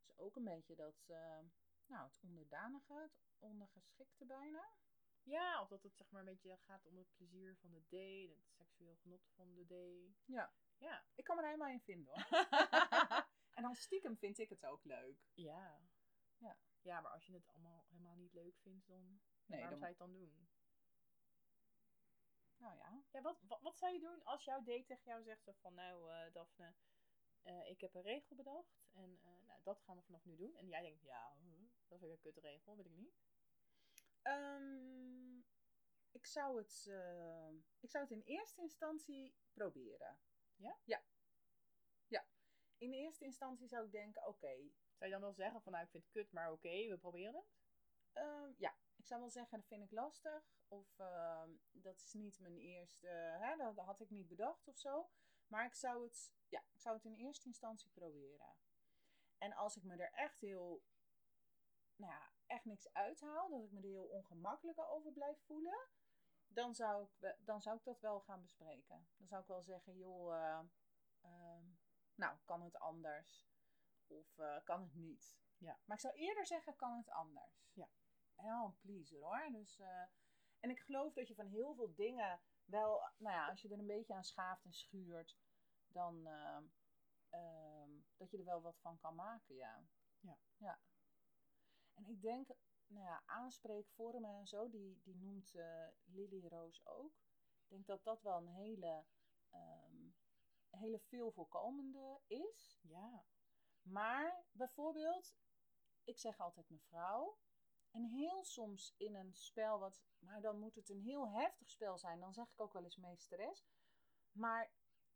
[0.00, 1.40] Dus ook een beetje dat, eh,
[1.86, 4.74] nou, het onderdanige, het ondergeschikte bijna.
[5.22, 8.28] Ja, of dat het zeg maar een beetje gaat om het plezier van de day,
[8.28, 10.14] het seksueel genot van de day.
[10.24, 10.54] Ja.
[10.78, 11.06] Ja.
[11.14, 12.26] Ik kan me er helemaal in vinden hoor.
[13.56, 15.18] en dan stiekem vind ik het ook leuk.
[15.34, 15.88] Ja.
[16.36, 16.58] Ja.
[16.80, 19.96] Ja, maar als je het allemaal helemaal niet leuk vindt, dan Nee, waarom dan, zou
[19.96, 20.48] je het dan doen?
[22.66, 23.02] Nou ja.
[23.10, 25.74] Ja, wat, wat, wat zou je doen als jouw date tegen jou zegt zo van,
[25.74, 26.74] nou eh, Daphne,
[27.42, 30.56] eh, ik heb een regel bedacht en eh, nou, dat gaan we vanaf nu doen.
[30.56, 33.14] En jij denkt, ja, huh, dat vind ik een kutregel, weet ik niet.
[34.22, 35.38] Ehm,
[36.10, 36.86] ik, zou het,
[37.80, 40.18] ik zou het in eerste instantie proberen.
[40.56, 40.78] Ja?
[40.84, 41.02] Ja.
[42.06, 42.26] Ja.
[42.76, 45.90] In eerste instantie zou ik denken, oké, Zou je dan wel zeggen van, nou ik
[45.90, 47.54] vind het kut, maar oké, we proberen het?
[48.12, 50.44] ehm, ja, ik zou wel zeggen, dat vind ik lastig.
[50.68, 54.78] Of ehm, dat is niet mijn eerste, hè, dat, dat had ik niet bedacht of
[54.78, 55.10] zo.
[55.46, 58.56] Maar ik zou, het, ja, ik zou het in eerste instantie proberen.
[59.38, 60.82] En als ik me er echt heel,
[61.96, 65.88] nou ja, echt niks uithaal, dat ik me er heel ongemakkelijk over blijf voelen,
[66.46, 69.08] dan zou ik, dan zou ik dat wel gaan bespreken.
[69.16, 70.60] Dan zou ik wel zeggen, joh, eh,
[71.20, 71.64] ehm,
[72.14, 73.46] nou, kan het anders?
[74.06, 75.36] of eh, kan het niet.
[75.58, 75.78] Ja.
[75.84, 77.70] Maar ik zou eerder zeggen, kan het anders.
[77.72, 77.88] Ja.
[78.36, 79.48] Wel een pleaser hoor.
[79.52, 80.04] Dus, eh,
[80.60, 83.78] en ik geloof dat je van heel veel dingen wel, nou ja, als je er
[83.78, 85.36] een beetje aan schaaft en schuurt,
[85.86, 86.64] dan ehm,
[87.30, 89.84] ehm, dat je er wel wat van kan maken, ja.
[90.20, 90.38] Ja.
[90.56, 90.80] ja.
[91.94, 92.48] En ik denk,
[92.86, 97.12] nou ja, aanspreekvormen en zo, die, die noemt eh, Lily Roos ook.
[97.62, 99.04] Ik denk dat dat wel een hele,
[99.50, 100.10] ehm,
[100.70, 102.78] hele veel voorkomende is.
[102.82, 103.24] Ja.
[103.82, 105.34] Maar bijvoorbeeld,
[106.04, 107.38] ik zeg altijd mevrouw.
[107.96, 111.98] En heel soms in een spel wat, maar dan moet het een heel heftig spel
[111.98, 112.20] zijn.
[112.20, 113.64] Dan zeg ik ook wel eens meesteres.
[114.32, 114.70] Maar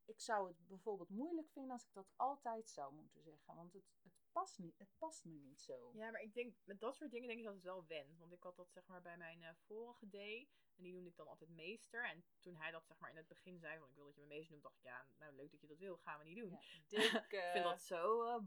[0.05, 3.55] ik zou het bijvoorbeeld moeilijk vinden als ik dat altijd zou moeten zeggen.
[3.55, 5.91] Want het, het, past, niet, het past me niet zo.
[5.95, 8.19] Ja, maar ik denk, met dat soort dingen denk ik dat het wel went.
[8.19, 10.49] Want ik had dat zeg maar bij mijn eh, vorige day.
[10.77, 12.09] En die noemde ik dan altijd meester.
[12.09, 14.21] En toen hij dat zeg maar in het begin zei, van ik wil dat je
[14.21, 16.37] me meester noemt, dacht ik, ja, nou leuk dat je dat wil, gaan we niet
[16.39, 16.51] doen.
[16.51, 18.41] Ja, dik, ik vind dat zo, eh,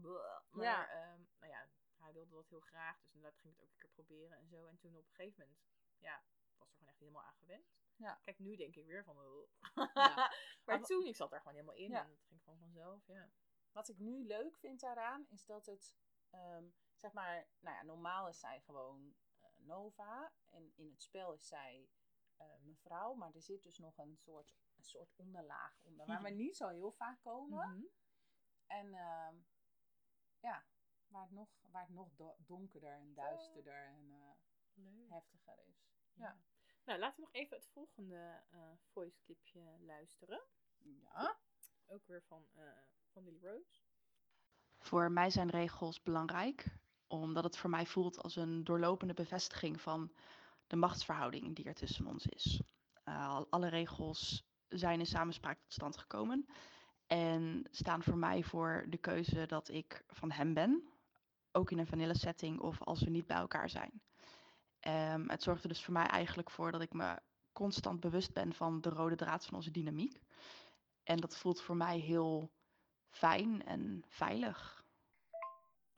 [0.50, 0.88] maar Ja.
[0.88, 1.68] ehm, nou ja,
[2.04, 3.00] hij wilde dat heel graag.
[3.00, 4.66] Dus inderdaad ging ik het ook een keer proberen en zo.
[4.66, 5.60] En toen op een gegeven moment,
[5.98, 6.24] ja,
[6.58, 7.72] was er gewoon echt helemaal aan gewend.
[7.96, 8.20] Ja.
[8.24, 9.48] Kijk, nu denk ik weer van, oh.
[9.94, 10.32] Ja.
[10.64, 12.04] maar toen, ik zat er gewoon helemaal in Ja.
[12.04, 13.30] en het ging gewoon vanzelf, ja.
[13.72, 15.96] Wat ik nu leuk vind daaraan is dat het,
[16.30, 16.64] ehm,
[16.96, 20.32] zeg maar, nou ja, normaal is zij gewoon eh, Nova.
[20.50, 21.90] En in het spel is zij
[22.36, 23.14] eh, mevrouw.
[23.14, 26.06] Maar er zit dus nog een soort, een soort onderlaag onder.
[26.06, 27.68] Waar we niet zo heel vaak komen.
[27.68, 27.84] Mhm.
[28.66, 29.36] En ehm,
[30.40, 30.64] ja,
[31.14, 35.76] waar het nog, waar het nog do- donkerder en duisterder en eh, heftiger is.
[36.12, 36.24] Ja.
[36.24, 36.36] Ja.
[36.84, 40.42] Nou, laten we nog even het volgende eh voice clipje luisteren.
[40.78, 41.38] Ja.
[41.86, 42.62] Ook weer van, eh
[43.12, 43.80] van Lily Rose.
[44.78, 46.66] Voor mij zijn regels belangrijk,
[47.06, 50.12] omdat het voor mij voelt als een doorlopende bevestiging van
[50.66, 52.62] de machtsverhouding die er tussen ons is.
[53.04, 56.46] Al- alle regels zijn in samenspraak tot stand gekomen
[57.06, 60.88] en staan voor mij voor de keuze dat ik van hem ben,
[61.54, 64.02] ook in een vanille setting of als we niet bij elkaar zijn.
[64.80, 67.20] Ehm, het zorgt er dus voor mij eigenlijk voor dat ik me
[67.52, 70.20] constant bewust ben van de rode draad van onze dynamiek.
[71.02, 72.50] En dat voelt voor mij heel
[73.08, 74.82] fijn en veilig.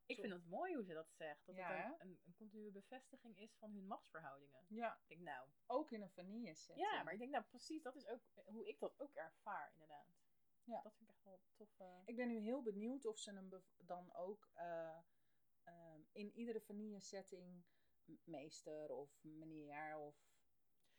[0.06, 1.46] Ik vind het mooi hoe ze dat zegt.
[1.46, 4.64] Dat Ja, het een, een, een continue bevestiging is van hun machtsverhoudingen.
[4.68, 6.86] ja, Ik denk nou, ook in een vanille setting.
[6.90, 10.06] ja, maar ik denk nou precies, dat is ook hoe ik dat ook ervaar inderdaad.
[10.64, 10.80] Ja.
[10.82, 11.68] Dat vind ik echt wel tof.
[11.78, 11.86] eh.
[12.04, 14.98] Ik ben nu heel benieuwd of ze hem dan ook eh,
[15.66, 17.64] ehm, in iedere vanille setting
[18.24, 20.16] meester of meneer of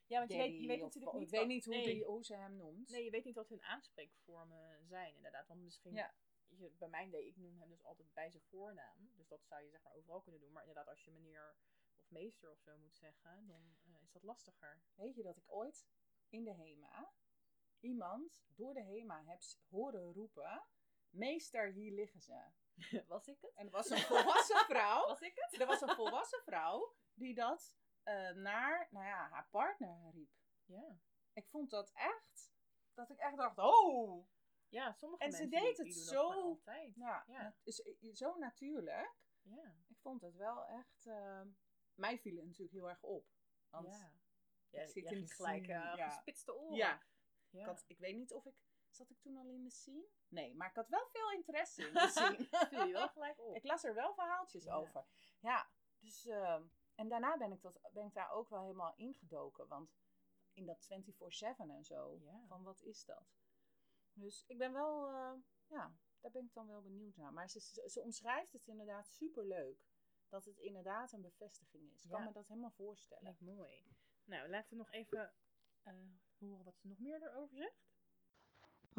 [0.05, 1.85] Ja, want je weet, je weet of- natuurlijk of niet ik weet niet hoe, nee.
[1.93, 2.89] die, hoe ze hem noemt.
[2.89, 5.47] Nee, je weet niet wat hun aanspreekvormen zijn inderdaad.
[5.47, 6.13] Want misschien, Ja.
[6.47, 9.11] je, bij mijn day, ik noem hem dus altijd bij zijn voornaam.
[9.15, 10.51] Dus dat zou je zeg maar overal kunnen doen.
[10.51, 11.55] Maar inderdaad, als je meneer
[11.97, 14.81] of meester of zo moet zeggen, dan eh, is dat lastiger.
[14.95, 15.87] Weet je dat ik ooit
[16.29, 17.13] in de HEMA
[17.79, 20.63] iemand door de HEMA heb horen roepen:
[21.09, 22.51] Meester, hier liggen ze.
[23.07, 23.53] Was ik het?
[23.53, 25.07] En er was een volwassen vrouw.
[25.07, 25.61] Was ik het?
[25.61, 30.31] Er was een volwassen vrouw die dat eh, naar nou ja, haar partner riep.
[30.65, 30.97] Ja.
[31.33, 32.51] Ik vond dat echt,
[32.93, 34.27] dat ik echt dacht: Oh!
[34.69, 36.95] Ja, sommige En ze deed die, het die zo- altijd.
[36.95, 37.55] Ja, Ja.
[37.63, 39.15] is eh, zo natuurlijk.
[39.41, 39.75] Ja.
[39.87, 41.05] Ik vond het wel echt.
[41.05, 41.41] eh,
[41.93, 43.27] mij viel het natuurlijk heel erg op.
[43.69, 43.87] Want
[44.69, 44.81] ja.
[44.81, 46.09] Ik zit in gelijk eh, ja.
[46.09, 46.75] gespitste oren.
[46.77, 47.03] ja,
[47.49, 47.59] ja.
[47.59, 48.55] Ik, had, ik weet niet of ik.
[48.89, 50.07] Zat ik toen al in de scene?
[50.27, 52.47] Nee, maar ik had wel veel interesse in de scene.
[52.69, 53.55] viel je wel gelijk op.
[53.55, 54.73] ik las er wel verhaaltjes Ja.
[54.75, 55.05] over.
[55.39, 55.69] Ja,
[55.99, 56.25] dus.
[56.25, 56.63] ehm,
[56.95, 59.67] en daarna ben ik, dat, ben ik daar ook wel helemaal ingedoken.
[59.67, 59.95] Want
[60.53, 62.17] in dat 24-7 en zo.
[62.21, 62.43] Ja.
[62.47, 63.25] Van wat is dat?
[64.13, 65.07] Dus ik ben wel.
[65.07, 65.33] eh,
[65.67, 67.33] ja, daar ben ik dan wel benieuwd naar.
[67.33, 69.85] Maar ze, ze, ze omschrijft het inderdaad super leuk.
[70.29, 72.03] Dat het inderdaad een bevestiging is.
[72.03, 73.23] Ik kan me dat helemaal voorstellen.
[73.23, 73.85] Lijkt mooi.
[74.23, 75.33] Nou, laten we nog even
[75.83, 75.93] eh,
[76.37, 77.86] horen wat ze nog meer erover zegt.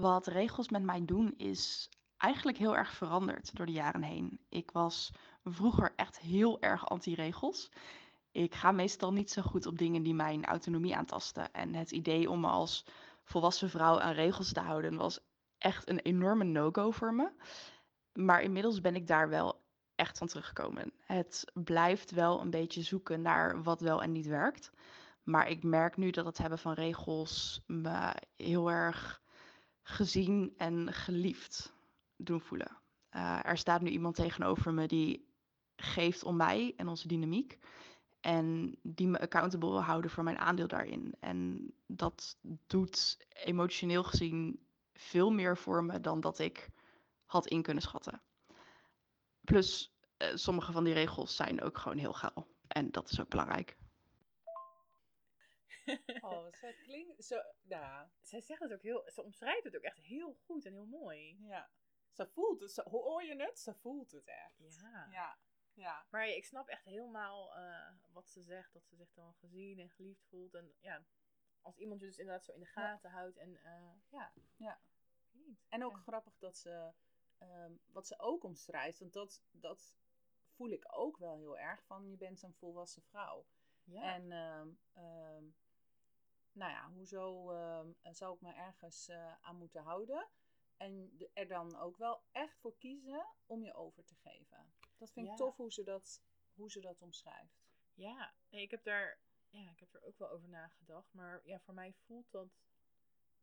[0.01, 4.41] Wat regels met mij doen is eigenlijk heel erg veranderd door de jaren heen.
[4.49, 5.13] Ik was
[5.45, 7.71] vroeger echt heel erg anti-regels.
[8.31, 11.53] Ik ga meestal niet zo goed op dingen die mijn autonomie aantasten.
[11.53, 12.85] En het idee om me als
[13.25, 15.21] volwassen vrouw aan regels te houden was
[15.59, 17.31] echt een enorme no-go voor me.
[18.13, 19.61] Maar inmiddels ben ik daar wel
[19.95, 20.93] echt van teruggekomen.
[21.01, 24.71] Het blijft wel een beetje zoeken naar wat wel en niet werkt.
[25.23, 29.27] Maar ik merk nu dat het hebben van regels me heel erg
[29.89, 31.73] gezien en geliefd
[32.17, 32.77] doen voelen.
[33.09, 35.29] Eh, er staat nu iemand tegenover me die
[35.77, 37.59] geeft om mij en onze dynamiek.
[38.21, 41.15] En die me accountable wil houden voor mijn aandeel daarin.
[41.21, 46.69] En dat doet emotioneel gezien veel meer voor me dan dat ik
[47.25, 48.23] had in kunnen schatten.
[49.41, 52.47] Plus, eh, sommige van die regels zijn ook gewoon heel geil.
[52.67, 53.77] En dat is ook belangrijk.
[56.31, 57.43] Oh, ze klinkt zo.
[57.63, 60.87] Ja, Zij zegt het ook heel, ze omschrijft het ook echt heel goed en heel
[60.87, 61.37] mooi.
[61.41, 61.71] ja.
[62.11, 62.73] Ze voelt het.
[62.73, 63.59] Ze, hoor je het?
[63.59, 64.57] Ze voelt het echt.
[64.81, 65.07] Ja.
[65.11, 65.39] Ja.
[65.75, 66.07] Ja.
[66.11, 68.73] Maar ik snap echt helemaal eh, wat ze zegt.
[68.73, 70.55] Dat ze zich dan gezien en geliefd voelt.
[70.55, 71.05] En ja,
[71.63, 73.37] als iemand je dus inderdaad zo in de gaten houdt.
[73.37, 74.33] En eh, ja.
[74.57, 74.81] Ja.
[75.31, 75.67] Niet.
[75.69, 75.99] En ook Ja.
[76.03, 76.93] grappig dat ze,
[77.39, 79.97] ehm, wat ze ook omschrijft, want dat, dat
[80.49, 83.47] voel ik ook wel heel erg van, je bent een volwassen vrouw.
[83.85, 84.15] Ja.
[84.15, 84.69] En ehm,
[86.59, 90.29] nou ja, hoezo ehm, zou ik me ergens eh, aan moeten houden?
[90.77, 94.75] En er dan ook wel echt voor kiezen om je over te geven.
[94.97, 95.39] Dat vind ik Ja.
[95.39, 96.23] tof hoe ze dat,
[96.55, 97.67] hoe ze dat omschrijft.
[97.95, 101.13] Ja, nee, ik heb daar, ja, ik heb er ook wel over nagedacht.
[101.13, 102.49] Maar ja, voor mij voelt dat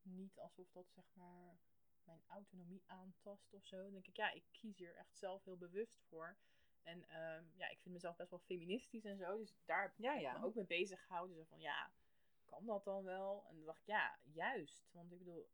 [0.02, 1.60] niet alsof dat zeg maar
[2.04, 3.82] mijn autonomie aantast of zo.
[3.84, 6.38] Dan denk ik, ja, ik kies hier echt zelf heel bewust voor.
[6.82, 9.38] En ehm, ja, ik vind mezelf best wel feministisch en zo.
[9.38, 10.38] Dus daar Ja, heb ik ja.
[10.38, 11.36] me ook mee bezig gehouden.
[11.36, 11.92] Dus van, ja,
[12.46, 13.46] kan dat dan wel?
[13.48, 14.90] En dan dacht ik, ja, juist.
[14.92, 15.50] Want ik bedoel,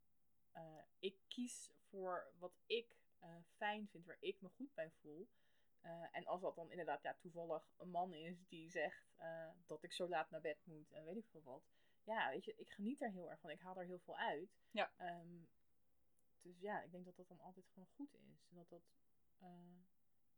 [0.52, 5.30] eh, ik kies voor wat ik eh, fijn vind, waar ik me goed bij voel.
[5.82, 9.84] Eh, en als dat dan inderdaad ja, toevallig een man is die zegt eh, dat
[9.84, 11.64] ik zo laat naar bed moet en weet ik veel wat.
[12.04, 13.50] Ja, weet je, ik geniet er heel erg van.
[13.50, 14.60] Ik haal er heel veel uit.
[14.72, 14.94] Ja.
[14.98, 15.44] Ehm,
[16.42, 18.46] dus ja, ik denk dat dat dan altijd gewoon goed is.
[18.50, 18.84] En dat dat
[19.38, 19.82] eh,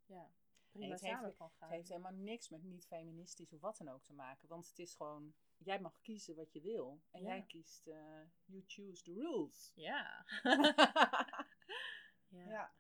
[0.05, 0.31] ja,
[0.71, 1.67] prima heeft- samen kan gaan.
[1.67, 4.47] Het heeft helemaal niks met niet feministisch of wat dan ook te maken.
[4.47, 7.01] Want het is gewoon, jij mag kiezen wat je wil.
[7.11, 7.27] En Ja.
[7.27, 9.71] jij kiest, eh, you choose the rules.
[9.75, 10.25] Ja.
[12.27, 12.47] ja.
[12.49, 12.73] ja.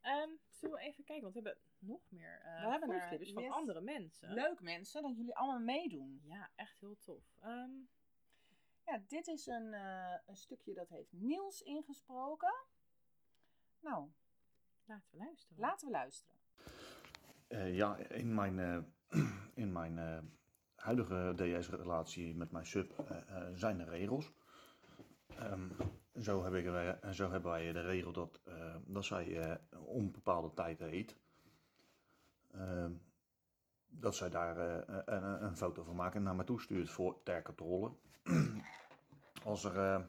[0.00, 3.32] Ehm, zullen we even kijken, want we hebben nog meer eh We hebben er- voiceclips
[3.32, 3.52] van yes.
[3.52, 4.32] andere mensen.
[4.32, 6.20] Leuk mensen, dat jullie allemaal meedoen.
[6.24, 7.24] Ja, echt heel tof.
[7.40, 7.70] Ehm,
[8.84, 12.54] Ja, dit is een, eh, een stukje dat heeft Niels ingesproken.
[13.80, 14.08] Nou,
[14.84, 15.58] laten we luisteren.
[15.60, 16.36] laten we luisteren.
[17.48, 18.78] Eh, ja, in mijn, eh,
[19.64, 20.18] in mijn eh,
[20.78, 24.32] huidige DS-relatie met mijn sub eh, eh, zijn er regels.
[25.26, 25.68] Ehm,
[26.20, 26.64] zo, heb ik,
[27.14, 31.16] zo hebben wij de regel dat, eh, dat zij om bepaalde tijd eet.
[32.50, 32.92] Ehm,
[33.88, 34.56] dat zij daar
[35.06, 37.92] een, een foto van maken en naar me toe stuurt voor ter controle.
[39.44, 40.08] als er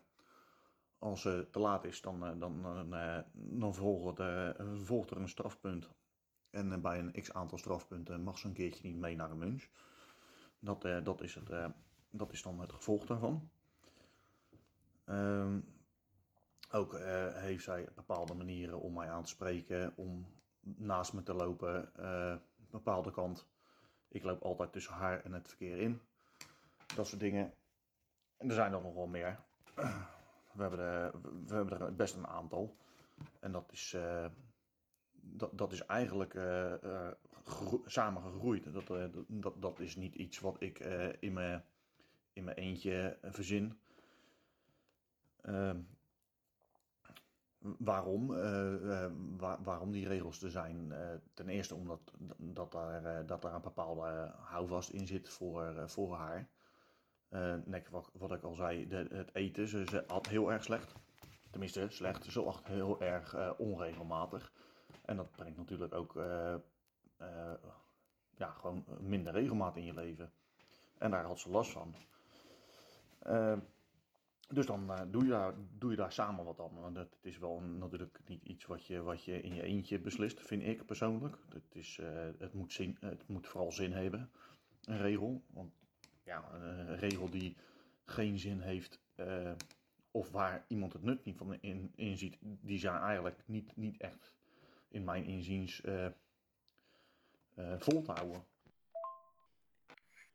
[0.99, 2.61] als het te laat is, dan, dan,
[3.33, 5.89] dan, volgt, er, een strafpunt.
[6.49, 9.67] En bij een x aantal strafpunten mag ze een keertje niet mee naar een lunch.
[10.59, 11.69] Dat, eh, dat, is, het, eh,
[12.09, 13.49] dat is dan het gevolg daarvan.
[15.05, 15.59] Ehm,
[16.71, 20.25] ook eh, heeft zij bepaalde manieren om mij aan te spreken, om
[20.59, 23.47] naast me te lopen, een bepaalde kant.
[24.07, 26.01] Ik loop altijd tussen haar en het verkeer in.
[26.95, 27.53] Dat soort dingen.
[28.37, 29.39] En er zijn er nog wel meer.
[30.53, 32.77] We hebben er, we hebben er best een aantal.
[33.39, 33.97] En dat is,
[35.11, 36.33] dat, dat is eigenlijk
[37.85, 38.73] samen gegroeid.
[38.73, 41.63] Dat, eh, dat- dat, dat is niet iets wat ik eh, in, mijn,
[42.33, 43.79] in mijn eentje eh, verzin.
[45.41, 45.77] Ehm,
[47.59, 48.27] waarom?
[49.37, 50.93] Waar- waarom die regels er zijn?
[51.33, 56.49] Ten eerste omdat dat daar, dat daar een bepaalde houvast in zit voor, voor haar.
[57.65, 60.93] Net wat, wat ik al zei, de, het eten, ze, ze at heel erg slecht.
[61.51, 62.25] Tenminste, slecht.
[62.25, 64.51] Ze at heel erg onregelmatig.
[65.05, 66.13] En dat brengt natuurlijk ook
[67.19, 67.53] eh,
[68.37, 70.31] ja, gewoon minder regelmaat in je leven.
[70.97, 71.95] En daar had ze last van.
[73.19, 73.57] Eh,
[74.47, 76.81] dus dan eh, doe, je daar, doe je daar samen wat aan.
[76.81, 80.41] Want het is wel natuurlijk niet iets wat je, wat je in je eentje beslist,
[80.41, 81.37] vind ik persoonlijk.
[81.49, 81.99] Het, is,
[82.37, 84.31] het, moet, zin, het moet vooral zin hebben,
[84.83, 85.41] een regel.
[85.47, 85.73] Want
[86.23, 87.55] ja, een regel die
[88.05, 88.99] geen zin heeft,
[90.11, 94.33] of waar iemand het nut niet van in, inziet, die zijn eigenlijk niet, niet echt
[94.87, 95.81] in mijn inziens
[97.55, 98.45] vol te houden.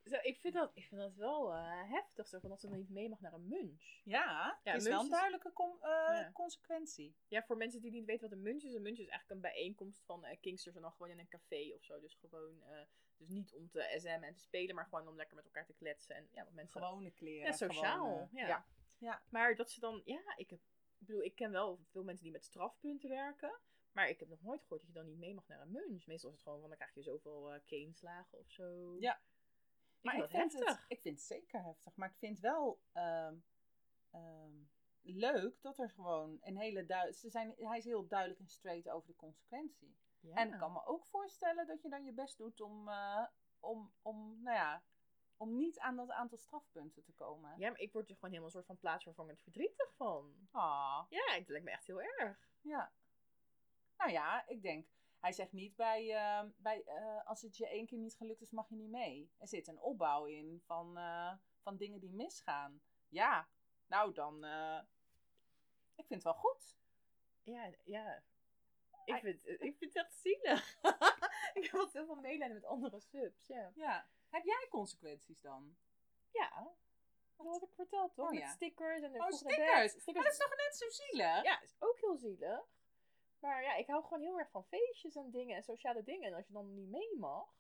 [0.04, 2.78] Zo, ik, vind dat, ik vind dat wel eh, heftig, zo, van dat ze dan
[2.78, 4.00] niet mee mag naar een munch.
[4.04, 6.30] Ja, Ja, het is wel een duidelijke com- eh, Ja.
[6.32, 7.14] consequentie.
[7.28, 8.74] Ja, voor mensen die niet weten wat een munch is.
[8.74, 11.72] Een munch is eigenlijk een bijeenkomst van eh Kingsters en dan gewoon in een café
[11.74, 12.00] of zo.
[12.00, 12.80] Dus gewoon, eh,
[13.16, 15.74] dus niet om te SM en te spelen, maar gewoon om lekker met elkaar te
[15.74, 16.14] kletsen.
[16.16, 16.80] En ja, wat mensen...
[16.82, 17.46] Gewone kleren.
[17.46, 18.04] ja, sociaal.
[18.04, 18.46] gewone- ja.
[18.46, 18.66] ja.
[18.98, 19.22] Ja.
[19.30, 20.58] Maar dat ze dan, ja, ik heb,
[20.98, 23.58] ik bedoel, ik ken wel veel mensen die met strafpunten werken.
[23.94, 26.06] Maar ik heb nog nooit gehoord dat je dan niet mee mag naar een munch.
[26.06, 28.96] Meestal is het gewoon van, dan krijg je zoveel eh keenslagen of zo.
[28.98, 29.20] Ja.
[30.00, 30.84] Maar ik vind dat het, heftig.
[30.88, 31.96] ik vind het zeker heftig.
[31.96, 33.36] Maar ik vind wel ehm,
[34.10, 34.52] ehm,
[35.00, 37.18] leuk dat er gewoon een hele duidelijk...
[37.18, 39.96] Ze zijn, hij is heel duidelijk en straight over de consequentie.
[40.20, 40.34] Ja.
[40.34, 43.26] En ik kan me ook voorstellen dat je dan je best doet om, eh,
[43.58, 44.84] om, om, nou ja,
[45.36, 47.58] om niet aan dat aantal strafpunten te komen.
[47.58, 50.48] Ja, maar ik word er gewoon helemaal een soort van plaatsvervangend verdrietig van.
[50.50, 52.48] Ah, Ja, het lijkt me echt heel erg.
[52.60, 52.92] ja.
[53.96, 54.86] Nou ja, ik denk,
[55.18, 58.50] hij zegt niet bij, eh, bij eh, als het je één keer niet gelukt is,
[58.50, 59.32] mag je niet mee.
[59.38, 62.82] Er zit een opbouw in van, eh, van dingen die misgaan.
[63.08, 63.48] Ja,
[63.86, 64.80] nou dan, eh,
[65.94, 66.78] ik vind het wel goed.
[67.42, 68.22] Ja, ja.
[69.04, 70.78] Ik vind, ik vind het echt zielig.
[71.58, 73.72] ik heb wat heel veel medelijden met andere subs, ja.
[73.74, 74.08] Ja.
[74.28, 75.76] Heb jij consequenties dan?
[76.30, 76.74] Ja,
[77.36, 78.26] dat had ik verteld, toch?
[78.26, 80.04] Oh, Met stickers en de Oh, stickers.
[80.04, 81.42] Maar dat is toch net zo zielig?
[81.42, 82.64] Ja, is ook heel zielig.
[83.44, 86.28] Maar ja, ik hou gewoon heel erg van feestjes en dingen en sociale dingen.
[86.28, 87.54] En als je dan niet mee mag,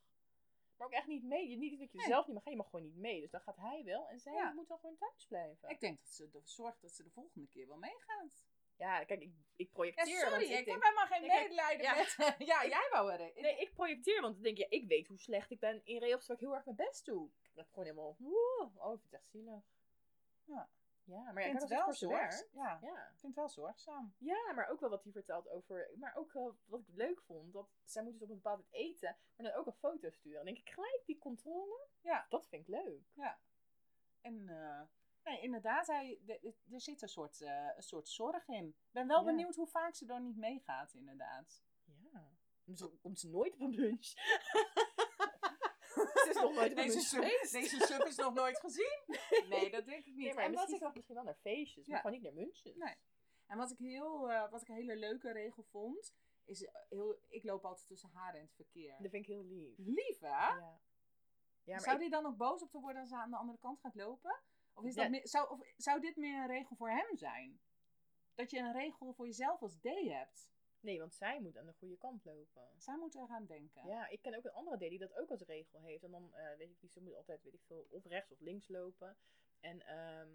[0.76, 1.48] maar ook echt niet mee.
[1.48, 2.06] Je, niet dat je Nee.
[2.06, 3.20] zelf niet mag gaan, je mag gewoon niet mee.
[3.20, 4.52] Dus dan gaat hij wel en zij Ja.
[4.52, 5.68] moet dan gewoon thuis blijven.
[5.68, 8.46] Ik denk dat ze ervoor zorgt dat ze de volgende keer wel meegaat.
[8.76, 10.06] Ja, kijk, ik, ik Ja, projecteer.
[10.18, 11.94] sorry, want ik, ik heb denk, helemaal geen Nee, medelijden ja.
[11.94, 12.16] met...
[12.52, 13.32] ja, jij wou er...
[13.40, 15.98] nee, ik projecteer, want dan denk je, ja, ik weet hoe slecht ik ben in
[15.98, 17.30] regels waar ik heel erg mijn best doe.
[17.42, 19.62] Ik ben gewoon helemaal, woe, oh, ik vind het echt zielig.
[20.44, 20.68] Ja.
[21.04, 22.44] Ja, maar ja, Ik ik vind het wel zorg.
[22.52, 23.02] Ja, Ja.
[23.12, 24.14] ik vind het wel zorgzaam.
[24.18, 25.90] Ja, maar ook wel wat hij vertelt over.
[25.96, 27.52] Maar ook wel wat ik leuk vond.
[27.52, 29.16] Dat zij moeten dus op een bepaald moment eten.
[29.36, 30.36] Maar dan ook een foto sturen.
[30.44, 31.86] Dan denk ik gelijk die controle.
[32.00, 32.26] Ja.
[32.28, 33.02] Dat vind ik leuk.
[33.14, 33.38] Ja.
[34.20, 34.82] En eh,
[35.24, 36.20] nee, inderdaad, hij,
[36.70, 38.66] er zit een soort, eh, een soort zorg in.
[38.68, 39.24] Ik ben wel Ja.
[39.24, 41.62] benieuwd hoe vaak ze dan niet meegaat, inderdaad.
[42.12, 42.32] Ja.
[43.00, 44.12] Komt ze nooit op een lunch.
[45.94, 49.02] Ze is nog nooit deze, sub, deze sub is nog nooit gezien.
[49.48, 50.24] Nee, dat denk ik niet.
[50.24, 51.86] Nee, maar en, wat misschien ik, wel, misschien wel naar feestjes.
[51.86, 52.76] Maar gewoon niet naar munches.
[52.76, 52.94] Nee.
[53.46, 56.14] en wat ik, heel, eh, wat ik een hele leuke regel vond,
[56.44, 58.96] is eh, heel, ik loop altijd tussen haar en het verkeer.
[58.98, 59.74] Dat vind ik heel lief.
[59.78, 60.28] Lief, hè?
[60.28, 60.80] Ja.
[61.62, 63.36] Ja, maar zou ik- die dan ook boos op te worden als ze aan de
[63.36, 64.40] andere kant gaat lopen?
[64.74, 65.02] Of, is Ja.
[65.02, 67.60] dat meer, zou, of zou dit meer een regel voor hem zijn?
[68.34, 70.48] Dat je een regel voor jezelf als D hebt.
[70.84, 72.62] Nee, want zij moet aan de goede kant lopen.
[72.76, 73.86] Zij moeten eraan denken.
[73.86, 76.04] Ja, ik ken ook een andere D die dat ook als regel heeft.
[76.04, 78.40] En dan eh, weet ik niet, ze moet altijd, weet ik veel, of rechts of
[78.40, 79.16] links lopen.
[79.60, 80.28] En ehm,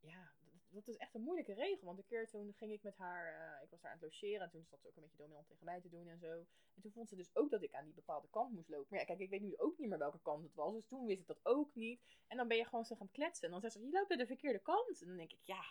[0.00, 1.86] ja, dat, dat is echt een moeilijke regel.
[1.86, 4.40] Want een keer toen ging ik met haar, eh, ik was daar aan het logeren.
[4.40, 6.46] En toen zat ze ook een beetje dominant tegen mij te doen en zo.
[6.74, 8.86] En toen vond ze dus ook dat ik aan die bepaalde kant moest lopen.
[8.90, 10.74] Maar ja, kijk, ik weet nu ook niet meer welke kant het was.
[10.74, 12.00] Dus toen wist ik dat ook niet.
[12.26, 13.44] En dan ben je gewoon zo gaan kletsen.
[13.44, 15.00] En dan zegt ze, je loopt naar de verkeerde kant.
[15.00, 15.64] En dan denk ik, ja,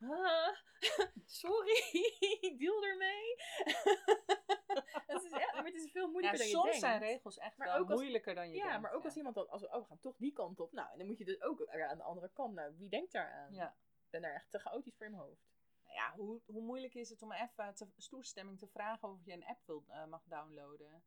[1.40, 1.80] sorry,
[2.60, 3.34] deal ermee.
[5.06, 6.80] het, is, ja, maar het is veel Ja, moeilijker dan je soms denkt.
[6.80, 8.80] zijn regels echt Maar wel ook als- moeilijker dan je Ja, denkt.
[8.82, 10.72] maar ook als iemand dan, als we, oh, we gaan toch die kant op.
[10.72, 12.54] Nou, en dan moet je dus ook aan de andere kant.
[12.54, 13.52] Nou, wie denkt daar aan?
[13.54, 13.68] Ja.
[14.04, 15.48] Ik ben daar echt te chaotisch voor in mijn hoofd.
[15.84, 19.32] Nou ja, hoe, hoe moeilijk is het om even te, toestemming te vragen of je
[19.32, 21.04] een app wil, eh, mag downloaden?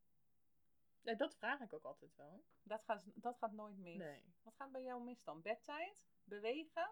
[1.01, 2.43] Nee, dat vraag ik ook altijd wel.
[2.63, 3.97] Dat gaat, dat gaat nooit mis.
[3.97, 4.33] Nee.
[4.43, 5.41] Wat gaat bij jou mis dan?
[5.41, 6.03] Bedtijd?
[6.23, 6.89] Bewegen?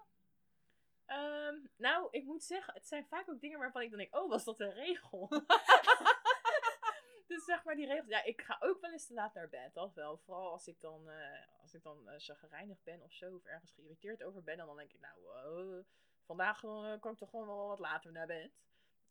[1.06, 4.30] Ehm, nou, ik moet zeggen, het zijn vaak ook dingen waarvan ik dan denk, oh,
[4.30, 5.28] was dat een regel?
[7.28, 8.08] dus zeg maar die regels.
[8.08, 10.18] Ja, ik ga ook wel eens te laat naar bed, dat wel.
[10.18, 14.24] Vooral als ik dan, eh als ik dan chagrijnig ben of zo, of ergens geïrriteerd
[14.24, 14.60] over ben.
[14.60, 15.84] En dan denk ik, nou, eh,
[16.26, 16.60] vandaag
[17.00, 18.52] kan ik toch gewoon wel wat later naar bed.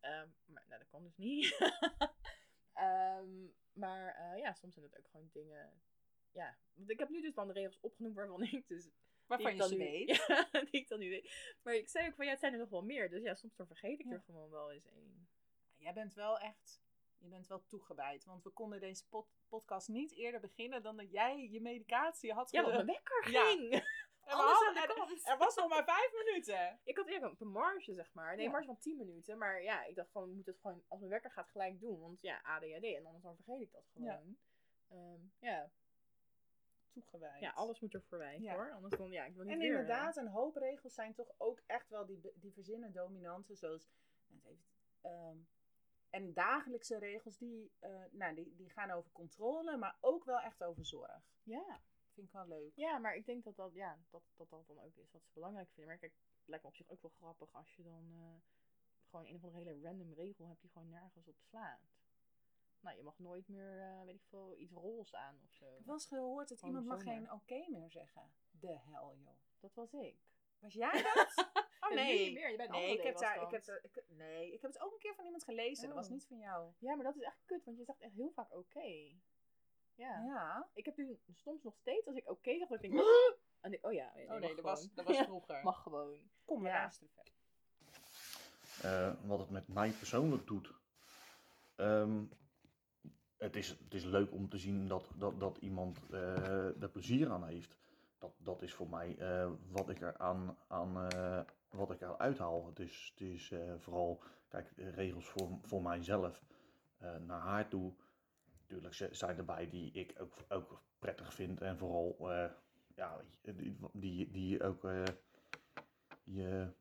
[0.01, 1.57] Ehm, maar nou, dat kan dus niet.
[2.73, 5.83] Ehm, maar ja, soms zijn het ook gewoon dingen...
[6.33, 8.91] Ja, want ik heb nu dus dan de regels opgenoemd waarvan ik dus
[9.31, 10.09] Waarvan je ik ze dan nu- weet.
[10.53, 11.57] Ja, die ik dan nu weet.
[11.63, 13.11] Maar ik zei ook van ja, het zijn er nog wel meer.
[13.11, 14.13] Dus ja, soms dan vergeet ik Ja.
[14.13, 15.29] er gewoon wel eens één.
[15.77, 16.83] Jij bent wel echt...
[17.19, 18.25] Je bent wel toegewijd.
[18.25, 22.51] Want we konden deze pod- podcast niet eerder beginnen dan dat jij je medicatie had
[22.51, 23.45] Ja, want mijn wekker Ja.
[23.45, 23.73] ging.
[23.73, 23.83] En
[24.37, 25.27] hadden- kant.
[25.29, 26.81] Er was nog maar vijf minuten.
[26.85, 28.37] Ik had eigenlijk een marge, zeg maar.
[28.37, 28.51] Nee, Ja.
[28.51, 29.39] marge van 10 minuten.
[29.39, 32.01] Maar ja, ik dacht van, ik moet het gewoon, als mijn wekker gaat, gelijk doen.
[32.01, 32.85] Want ja, ADHD.
[32.85, 34.37] En anders dan vergeet ik dat gewoon.
[34.89, 35.71] Ja, ja,
[36.93, 37.41] Toegewijd.
[37.41, 38.55] ja alles moet er voorbij Ja.
[38.55, 38.73] hoor.
[38.73, 41.63] Anders dan, ja, ik wil niet En weer, inderdaad, een hoop regels zijn toch ook
[41.67, 43.89] echt wel die, die verzinnen dominanten, zoals.
[44.27, 44.65] net even,
[45.01, 45.37] ehm,
[46.11, 50.63] en dagelijkse regels, die, eh, nou, die, die gaan over controle, maar ook wel echt
[50.65, 51.11] over zorg.
[51.11, 51.81] eh, Ja.
[52.13, 52.73] Vind ik wel leuk.
[52.75, 55.31] Ja, maar ik denk dat dat, ja, dat, dat dat dan ook is wat ze
[55.33, 55.87] belangrijk vinden.
[55.87, 58.35] Maar kijk, het lijkt me op zich ook wel grappig als je dan eh,
[59.11, 61.81] gewoon een of andere hele random regel hebt die gewoon nergens op slaat.
[62.81, 65.65] Nou, je mag nooit meer, eh, weet ik veel, iets roze aan of zo.
[65.65, 68.23] Ik heb wel eens gehoord dat Gewoon iemand mag geen oké meer zeggen.
[68.51, 69.37] De hel, joh.
[69.61, 70.17] Dat was ik.
[70.59, 71.29] Was jij dat?
[71.81, 72.25] Oh Nee, nee.
[72.25, 72.51] niet meer.
[72.51, 74.81] Je bent Nee, andere ik heb, daar, ik, heb, daar- ik, nee, ik heb het
[74.83, 75.87] ook een keer van iemand gelezen.
[75.87, 76.13] Dat was Oh.
[76.13, 76.73] niet van jou.
[76.79, 79.15] Ja, maar dat is echt kut, want je zegt echt heel vaak oké.
[79.95, 80.21] Ja.
[80.25, 80.69] Ja.
[80.75, 83.05] Ik heb nu soms nog steeds, als ik oké zeg, dat ik denk...
[83.61, 85.63] en ik, oh ja, nee, Oh nee, dat was, dat was Ja, vroeger.
[85.71, 86.31] Mag gewoon.
[86.45, 86.75] Kom, we Ja.
[86.79, 87.33] luisteren verder.
[88.83, 90.73] Eh, wat het met mij persoonlijk doet.
[91.77, 92.25] Ehm,
[93.41, 97.31] het, is, het is leuk om te zien dat, dat, dat iemand eh, er plezier
[97.31, 97.77] aan heeft.
[98.19, 102.19] Dat, dat is voor mij eh, wat ik er aan, aan eh, wat ik er
[102.19, 102.67] uithaal.
[102.67, 102.79] Het
[103.19, 106.43] is, vooral, kijk, regels voor, voor mijzelf
[107.27, 107.93] naar haar toe.
[108.61, 111.61] Natuurlijk zijn erbij die ik ook, ook prettig vind.
[111.61, 112.31] En vooral,
[112.95, 114.83] ja, die, die, die ook
[116.25, 116.73] je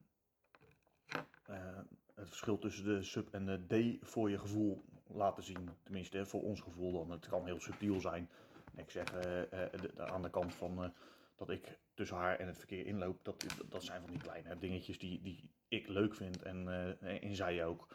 [2.14, 4.84] het verschil tussen de sub en de D voor je gevoel
[5.14, 5.70] laten zien.
[5.84, 7.12] Tenminste, voor ons gevoel dan.
[7.12, 8.30] Het kan heel subtiel zijn.
[8.76, 10.90] Ik zeg eh, eh, de- de- aan de kant van eh,
[11.36, 13.24] dat ik tussen haar en het verkeer inloop.
[13.24, 16.68] Dat, dat zijn van die kleine dingetjes die, die ik leuk vind en,
[17.02, 17.88] eh, en zij ook.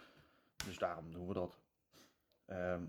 [0.67, 1.59] Dus daarom doen we dat.
[2.47, 2.87] Ehm,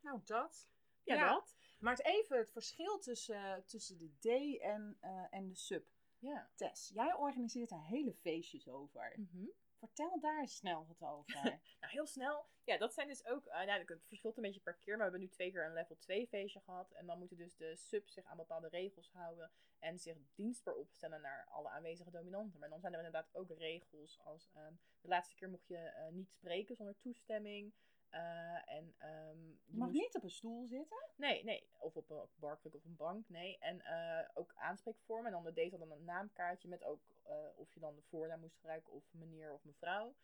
[0.00, 0.68] Nou, dat.
[1.02, 1.32] Ja, Ja.
[1.32, 1.56] dat.
[1.78, 5.86] Maar het even het verschil tussen, tussen de D en, eh, en de sub.
[6.18, 6.50] Ja.
[6.54, 9.12] Tess, jij organiseert daar hele feestjes over.
[9.16, 9.46] Mhm.
[9.78, 11.34] Vertel daar snel wat over.
[11.80, 12.46] Nou, heel snel.
[12.64, 13.46] Ja, dat zijn dus ook.
[13.46, 14.96] eh, nou, het verschilt een beetje per keer.
[14.96, 16.92] Maar we hebben nu twee keer een level 2 feestje gehad.
[16.92, 19.50] En dan moeten dus de subs zich aan bepaalde regels houden.
[19.78, 22.60] En zich dienstbaar opstellen naar alle aanwezige dominanten.
[22.60, 24.50] Maar dan zijn er inderdaad ook regels als.
[24.54, 27.72] ehm, de laatste keer mocht je eh, niet spreken zonder toestemming.
[28.16, 31.08] Eh, en ehm, je Je mag moest- niet op een stoel zitten.
[31.16, 31.68] Nee, nee.
[31.78, 33.58] Of op een barkruk of een bank, nee.
[33.58, 35.26] En eh, ook aanspreekvormen.
[35.26, 38.40] En dan de deze dan een naamkaartje met ook eh, of je dan de voornaam
[38.40, 40.14] moest gebruiken of meneer of mevrouw.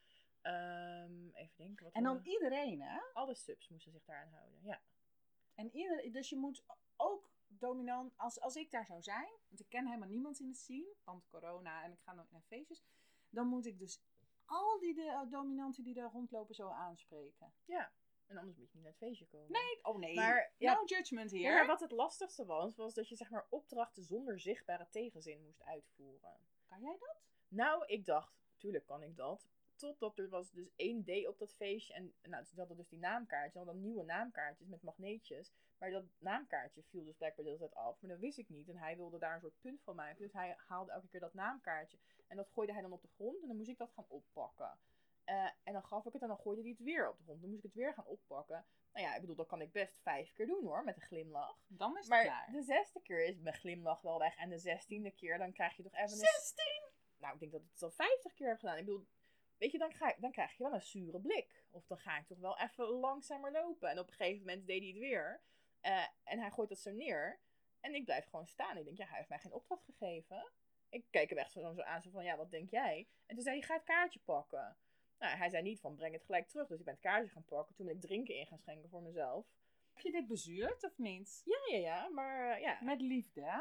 [0.41, 1.85] Ehm, even denken.
[1.85, 3.01] Wat En dan iedereen, hè?
[3.13, 4.81] Alle subs moesten zich daaraan houden, ja.
[5.55, 6.65] En ieder, dus je moet
[6.97, 10.57] ook dominant, als, als ik daar zou zijn, want ik ken helemaal niemand in het
[10.57, 12.83] scene, want corona en ik ga nooit naar feestjes,
[13.29, 14.01] dan moet ik dus
[14.53, 17.53] al die de, eh, dominanten die daar rondlopen zo aanspreken.
[18.27, 19.53] En anders moet je niet naar het feestje komen.
[19.53, 20.75] Nee, oh nee, Maar, ja.
[20.75, 21.53] no judgment Ja, hier.
[21.53, 25.63] maar wat het lastigste was, was dat je zeg maar opdrachten zonder zichtbare tegenzin moest
[25.63, 26.37] uitvoeren.
[26.69, 27.23] Kan jij dat?
[27.49, 29.49] Nou, ik dacht, tuurlijk kan ik dat.
[29.77, 31.95] Totdat er was dus één D op dat feestje.
[31.95, 33.61] En nou, ze hadden dus die naamkaartjes.
[33.61, 35.53] En dan nieuwe naamkaartjes met magneetjes.
[35.79, 38.01] Maar dat naamkaartje viel dus blijkbaar de hele tijd af.
[38.01, 38.69] Maar dat wist ik niet.
[38.69, 40.23] En hij wilde daar een soort punt van maken.
[40.23, 41.99] Dus hij haalde elke keer dat naamkaartje.
[42.33, 43.43] En dat gooide hij dan op de grond.
[43.43, 44.79] En dan moest ik dat gaan oppakken.
[45.25, 47.41] Eh, en dan gaf ik het en dan gooide hij het weer op de grond.
[47.41, 48.67] Dan moest ik het weer gaan oppakken.
[48.93, 51.65] Nou ja, ik bedoel, dat kan ik best vijf keer doen hoor, met een glimlach.
[51.67, 52.51] Dan is het Maar klaar.
[52.53, 54.37] de zesde keer is mijn glimlach wel weg.
[54.37, 56.65] En de zestiende keer, dan krijg je toch even een 16!
[57.17, 58.77] nou, ik denk dat ik het al 50 keer heb gedaan.
[58.79, 59.07] Ik bedoel,
[59.57, 61.65] weet je, dan, ga ik, dan krijg je wel een zure blik.
[61.71, 63.91] Of dan ga ik toch wel even langzamer lopen.
[63.91, 65.43] En op een gegeven moment deed hij het weer.
[65.81, 67.41] Eh, en hij gooit dat zo neer.
[67.81, 68.77] En ik blijf gewoon staan.
[68.77, 70.53] Ik denk, ja, hij heeft mij geen opdracht gegeven.
[70.93, 73.09] Ik keek hem echt zo, zo aan, zo van, ja, wat denk jij?
[73.27, 74.77] En toen zei hij, ga het kaartje pakken.
[75.19, 76.69] Nou, hij zei niet van, breng het gelijk terug.
[76.69, 77.75] Dus ik ben het kaartje gaan pakken.
[77.75, 79.47] Toen ben ik drinken in gaan schenken voor mezelf.
[79.93, 81.43] Heb je dit bezuurd of niet?
[81.45, 82.09] Ja, ja, ja.
[82.09, 83.61] Maar ja, Met liefde, hè?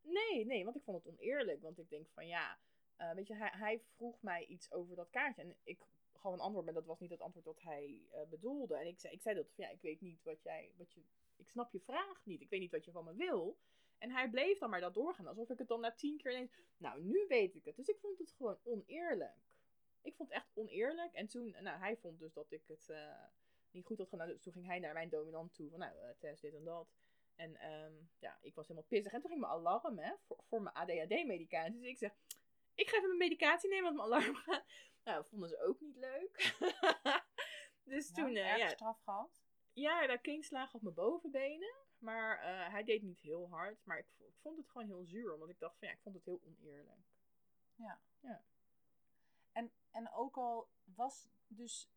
[0.00, 1.62] Nee, nee, want ik vond het oneerlijk.
[1.62, 2.58] Want ik denk van ja,
[2.96, 5.42] eh, weet je, hij, hij vroeg mij iets over dat kaartje.
[5.42, 8.76] En ik gaf een antwoord, maar dat was niet het antwoord dat hij eh, bedoelde.
[8.76, 11.00] En ik zei, ik zei dat van ja, ik weet niet wat jij, wat je,
[11.36, 12.40] ik snap je vraag niet.
[12.40, 13.58] Ik weet niet wat je van me wil.
[13.98, 16.52] En hij bleef dan maar dat doorgaan, alsof ik het dan na tien keer ineens,
[16.76, 17.76] nou nu weet ik het.
[17.76, 19.46] Dus ik vond het gewoon oneerlijk.
[20.02, 21.12] Ik vond het echt oneerlijk.
[21.12, 23.24] En toen, nou hij vond dus dat ik het eh,
[23.70, 24.28] niet goed had gedaan.
[24.28, 26.88] Dus toen ging hij naar mijn dominant toe van nou, eh test dit en dat.
[27.34, 29.12] En ehm, ja, ik was helemaal pissig.
[29.12, 31.80] En toen ging mijn alarm hè, voor, voor mijn ADHD-medicatie.
[31.80, 32.14] Dus ik zeg,
[32.74, 34.64] ik ga even mijn medicatie nemen, want mijn alarm gaat.
[35.04, 36.56] Nou, dat vonden ze ook niet leuk.
[37.92, 39.42] dus toen, ja, eh, erg ja, straf gehad.
[39.72, 41.74] ja, daar keenslagen op mijn bovenbenen.
[41.98, 43.84] Maar eh, hij deed niet heel hard.
[43.84, 45.32] Maar ik, vo- ik vond het gewoon heel zuur.
[45.32, 47.06] Omdat ik dacht van ja, ik vond het heel oneerlijk.
[49.52, 51.90] En, en ook al was dus,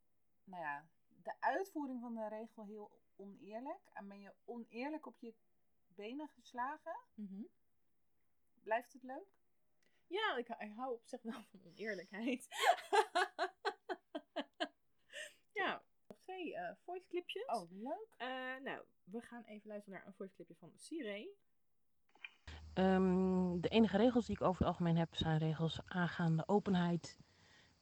[0.43, 0.89] nou ja,
[1.24, 3.82] de uitvoering van de regel heel oneerlijk.
[3.93, 5.34] En ben je oneerlijk op je
[5.88, 6.95] benen geslagen,
[8.64, 9.39] blijft het leuk?
[10.08, 12.47] Ja, ik, ik hou op zich wel van oneerlijkheid.
[16.42, 17.46] twee eh voice clipjes.
[17.46, 18.08] Oh, leuk.
[18.18, 18.28] Eh,
[18.64, 21.30] nou, we gaan even luisteren naar een voice clipje van Siree.
[22.74, 27.20] Ehm, de enige regels die ik over het algemeen heb zijn regels aangaande openheid,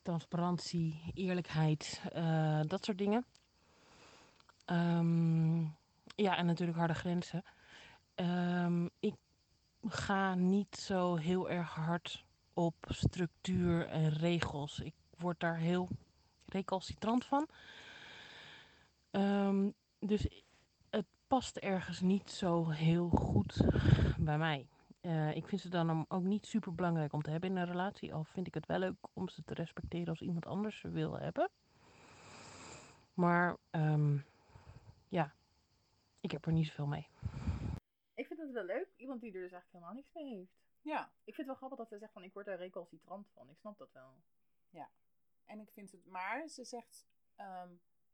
[0.02, 3.26] transparantie, eerlijkheid, eh, dat soort dingen.
[4.66, 5.62] Ehm,
[6.16, 7.44] ja, en natuurlijk harde grenzen.
[8.16, 9.16] Ehm, ik
[9.88, 14.80] ga niet zo heel erg hard op structuur en regels.
[14.80, 15.88] Ik word daar heel
[16.46, 17.48] recalcitrant van.
[19.12, 20.44] Ehm, dus
[20.90, 23.62] het past ergens niet zo heel goed
[24.18, 24.68] bij mij.
[25.02, 28.14] Eh, ik vind ze dan ook niet super belangrijk om te hebben in een relatie.
[28.14, 31.20] Al vind ik het wel leuk om ze te respecteren als iemand anders ze wil
[31.20, 31.50] hebben.
[33.14, 34.18] Maar ehm,
[35.08, 35.34] ja,
[36.20, 37.08] ik heb er niet zoveel mee.
[38.14, 38.88] Ik vind het wel leuk.
[38.96, 40.58] Iemand die er dus eigenlijk helemaal niks mee heeft.
[40.82, 43.50] Ja, Ik vind het wel grappig dat ze zegt van ik word daar recalcitrant van.
[43.50, 44.18] Ik snap dat wel.
[45.46, 47.06] en ik vind het, maar ze zegt,
[47.36, 47.70] ehm,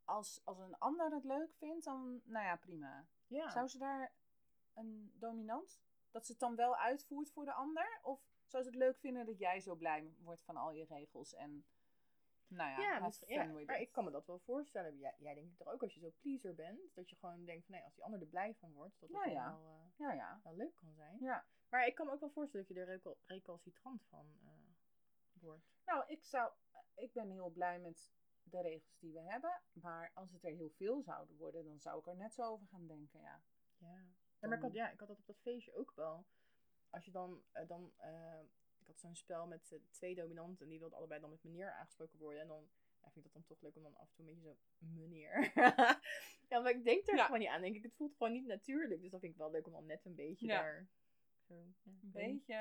[0.05, 3.07] als, als een ander het leuk vindt, dan, nou ja, prima.
[3.27, 3.49] Ja.
[3.49, 4.13] Zou ze daar
[4.73, 5.81] een dominant,
[6.11, 7.99] dat ze het dan wel uitvoert voor de ander?
[8.01, 11.33] Of zou ze het leuk vinden dat jij zo blij wordt van al je regels
[11.33, 11.65] en,
[12.47, 12.79] nou ja,
[13.27, 14.97] Ja, maar ik kan me dat wel voorstellen.
[14.97, 17.75] Jij, jij denkt toch ook als je zo pleaser bent, dat je gewoon denkt van
[17.75, 19.49] nee, als die ander er blij van wordt, dat het Ja.
[19.57, 20.39] Wel, eh, Ja, ja.
[20.43, 21.17] wel leuk kan zijn.
[21.19, 21.45] Ja.
[21.69, 24.49] Maar ik kan me ook wel voorstellen dat je er recal- recalcitrant van eh,
[25.41, 25.73] wordt.
[25.85, 26.51] Nou, ik zou,
[26.95, 28.13] ik ben heel blij met
[28.51, 29.61] de regels die we hebben.
[29.71, 32.67] Maar als het er heel veel zouden worden, dan zou ik er net zo over
[32.67, 33.41] gaan denken, ja.
[33.77, 33.87] Ja.
[34.39, 36.25] ja maar ik had, ja, ik had dat op dat feestje ook wel.
[36.89, 38.39] Als je dan, eh, dan eh,
[38.77, 41.71] ik had zo'n spel met eh, twee dominanten en die wilden allebei dan met meneer
[41.71, 42.41] aangesproken worden.
[42.41, 42.69] En dan
[43.01, 44.57] ja, vind ik dat dan toch leuk om dan af en toe een beetje zo
[44.77, 45.51] meneer.
[46.49, 47.25] ja, maar ik denk er Ja.
[47.25, 47.61] gewoon niet aan.
[47.61, 49.01] Denk ik, het voelt gewoon niet natuurlijk.
[49.01, 50.61] Dus dat vind ik wel leuk om dan net een beetje Ja.
[50.61, 50.87] daar.
[51.47, 52.55] Zo, ja, Een beetje,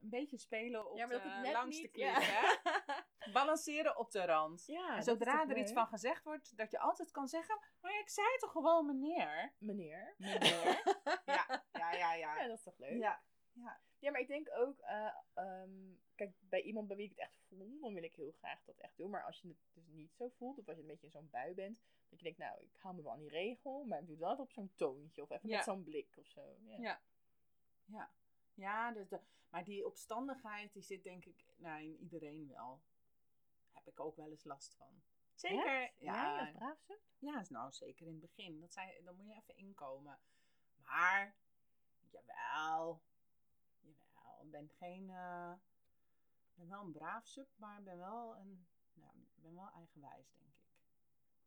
[0.00, 2.20] een beetje spelen op Ja, maar dat de, ik net langs niet, de klif, ja.
[2.20, 2.58] hè?
[3.32, 4.66] Balanceren op de rand.
[4.66, 8.08] Ja, en zodra er iets van gezegd wordt, dat je altijd kan zeggen, maar ik
[8.08, 9.54] zei toch gewoon meneer?
[9.58, 10.14] Meneer.
[10.18, 10.82] Meneer.
[11.24, 12.46] Ja, ja, ja, Ja, ja.
[12.46, 12.98] dat is toch leuk?
[12.98, 13.80] Ja, ja.
[13.98, 15.70] Ja, maar ik denk ook, eh, ehm,
[16.14, 18.76] kijk, bij iemand bij wie ik het echt voel, dan wil ik heel graag dat
[18.78, 19.10] echt doen.
[19.10, 21.30] Maar als je het dus niet zo voelt, of als je een beetje in zo'n
[21.30, 24.06] bui bent, dat je denkt, nou, ik hou me wel aan die regel, maar ik
[24.06, 25.56] doe dat op zo'n toontje of even Ja.
[25.56, 26.56] met zo'n blik of zo.
[26.60, 26.76] Ja.
[26.78, 27.00] Ja.
[27.84, 28.10] Ja,
[28.54, 32.80] ja dus de, maar die opstandigheid, die zit denk ik nou, in iedereen wel.
[33.72, 35.02] Heb ik ook wel eens last van.
[35.34, 35.82] Zeker.
[35.82, 35.94] Echt?
[35.98, 36.98] Ja, Jij als braafste?
[37.18, 38.60] Ja, nou zeker in het begin.
[38.60, 40.18] Dat zei, dan moet je even inkomen.
[40.82, 41.36] Maar,
[42.10, 43.02] jawel.
[43.80, 44.40] Jawel.
[44.42, 45.10] Ik ben geen.
[45.10, 45.52] eh,
[46.50, 48.66] ik ben wel een braaf sub, maar ik ben wel een.
[48.92, 50.68] Nou, ik ben wel eigenwijs, denk ik.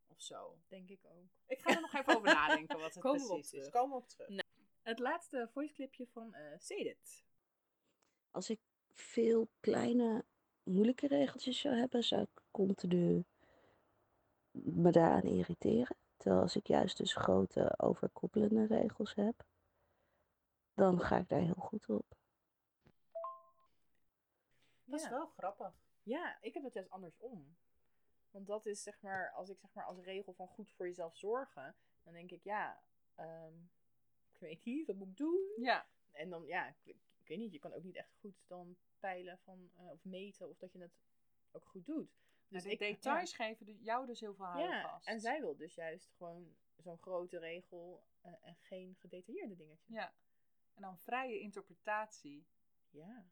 [0.07, 0.57] Of zo.
[0.67, 1.29] Denk ik ook.
[1.47, 3.69] Ik ga er nog even over nadenken wat het Komen precies is.
[3.69, 4.41] Komen we op terug.
[4.81, 7.25] Het laatste voiceclipje van eh Sedit.
[8.31, 8.59] Als ik
[8.91, 10.25] veel kleine,
[10.63, 13.23] moeilijke regeltjes zou hebben, zou ik continu
[14.51, 15.95] me daaraan irriteren.
[16.17, 19.45] Terwijl als ik juist dus grote, overkoepelende regels heb,
[20.73, 22.05] dan ga ik daar heel goed op.
[24.83, 25.09] Dat is Ja.
[25.09, 25.73] wel grappig.
[26.03, 27.55] Ja, ik heb het juist andersom.
[28.31, 31.17] Want dat is zeg maar, als ik zeg maar als regel van goed voor jezelf
[31.17, 32.83] zorgen, dan denk ik, ja,
[33.15, 33.53] ehm,
[34.33, 35.39] ik weet niet, wat moet ik doen?
[35.55, 35.85] Ja.
[36.11, 39.69] En dan, ja, ik weet niet, je kan ook niet echt goed dan peilen van,
[39.75, 40.99] eh, of meten of dat je het
[41.51, 42.09] ook goed doet.
[42.47, 45.05] Dus Dus de ik, details geven de- jou dus heel veel ja, houvast.
[45.05, 49.95] ja, en zij wil dus juist gewoon zo'n grote regel eh, en geen gedetailleerde dingetjes.
[49.95, 50.13] Ja.
[50.73, 52.45] En dan vrije interpretatie.
[52.89, 53.25] Ja.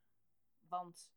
[0.59, 1.11] Want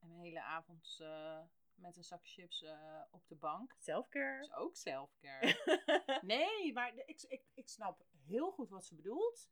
[0.00, 1.42] een hele avond eh,
[1.74, 2.64] met een zak chips
[3.10, 4.40] op de bank Selfcare.
[4.42, 6.20] is ook selfcare.
[6.22, 9.48] nee, maar ik, ik, ik snap heel goed wat ze bedoelt.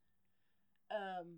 [0.87, 1.29] Ehm,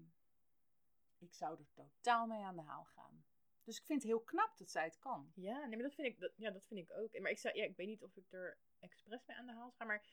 [1.22, 3.24] ik zou er totaal mee aan de haal gaan.
[3.64, 5.32] Dus ik vind het heel knap dat zij het kan.
[5.34, 7.18] Ja, nee, maar dat vind ik, dat, ja, dat vind ik ook.
[7.18, 9.70] Maar ik, zou, ja, ik weet niet of ik er expres mee aan de haal
[9.70, 10.04] ga, maar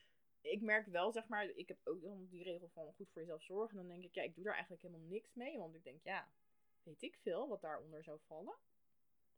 [0.41, 3.43] ik merk wel, zeg maar, ik heb ook dan die regel van goed voor jezelf
[3.43, 3.77] zorgen.
[3.77, 6.31] Dan denk ik, ja, ik doe daar eigenlijk helemaal niks mee, want ik denk, ja,
[6.83, 8.57] weet ik veel wat daaronder zou vallen?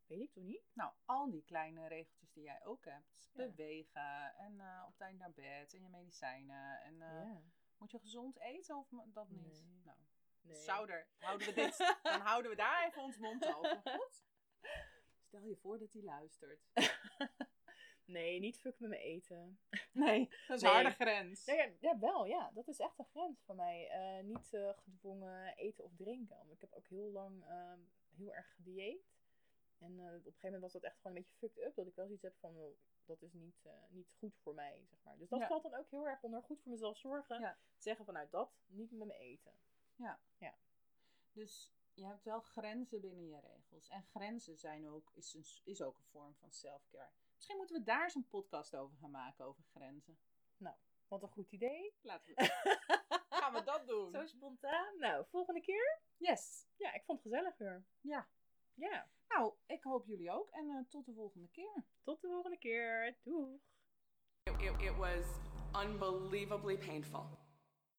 [0.06, 0.72] Weet ik toch niet?
[0.74, 3.30] Nou, al die kleine regeltjes die jij ook hebt.
[3.34, 3.46] Ja.
[3.46, 6.82] Bewegen en eh, op tijd naar bed en je medicijnen.
[6.82, 7.42] En eh, ja.
[7.78, 9.64] moet je gezond eten of dat niet?
[9.64, 9.82] Nee.
[9.84, 9.98] Nou,
[10.42, 10.56] Nee.
[10.62, 13.82] zou er, houden we dit, dan houden we daar even ons mond over.
[13.84, 14.24] Goed?
[15.28, 16.62] Stel je voor dat hij luistert.
[18.06, 19.60] nee, niet fucken met mijn eten.
[19.92, 20.72] Nee, dat is Nee.
[20.72, 21.46] een harde grens.
[21.46, 22.52] Ja, ja, wel, ja.
[22.54, 23.88] Dat is echt een grens van mij.
[23.90, 26.38] Eh, niet eh, gedwongen eten of drinken.
[26.38, 27.80] Want ik heb ook heel lang ehm,
[28.16, 29.10] heel erg gedieet.
[29.78, 31.76] En eh, op een gegeven moment was dat echt gewoon een beetje fucked up.
[31.76, 35.00] Dat ik wel zoiets heb van, oh, dat is niet, niet goed voor mij, zeg
[35.04, 35.18] maar.
[35.18, 35.48] Dus dat Ja.
[35.48, 37.40] valt dan ook heel erg onder goed voor mezelf zorgen.
[37.40, 37.58] Ja.
[37.78, 39.52] Zeggen vanuit dat, niet met mijn eten.
[41.34, 43.88] Dus je hebt wel grenzen binnen je regels.
[43.90, 47.12] En grenzen zijn ook, is, een, is ook een vorm van self-care.
[47.36, 50.20] Misschien moeten we daar eens een podcast over gaan maken, over grenzen.
[51.08, 51.96] Wat een goed idee.
[52.02, 52.44] Laten we,
[53.30, 54.12] gaan we dat doen?
[54.12, 54.98] Zo spontaan.
[55.00, 56.02] Nou, volgende keer.
[56.18, 56.68] Yes.
[56.76, 57.86] Ja, ik vond het gezellig weer.
[58.02, 58.30] Ja.
[58.74, 60.50] Ja, Nou, ik hoop jullie ook.
[60.50, 61.86] En eh, tot de volgende keer.
[62.04, 63.18] tot de volgende keer.
[63.24, 63.60] Doeg.
[64.44, 65.26] It, it, it was
[65.86, 67.41] unbelievably painful.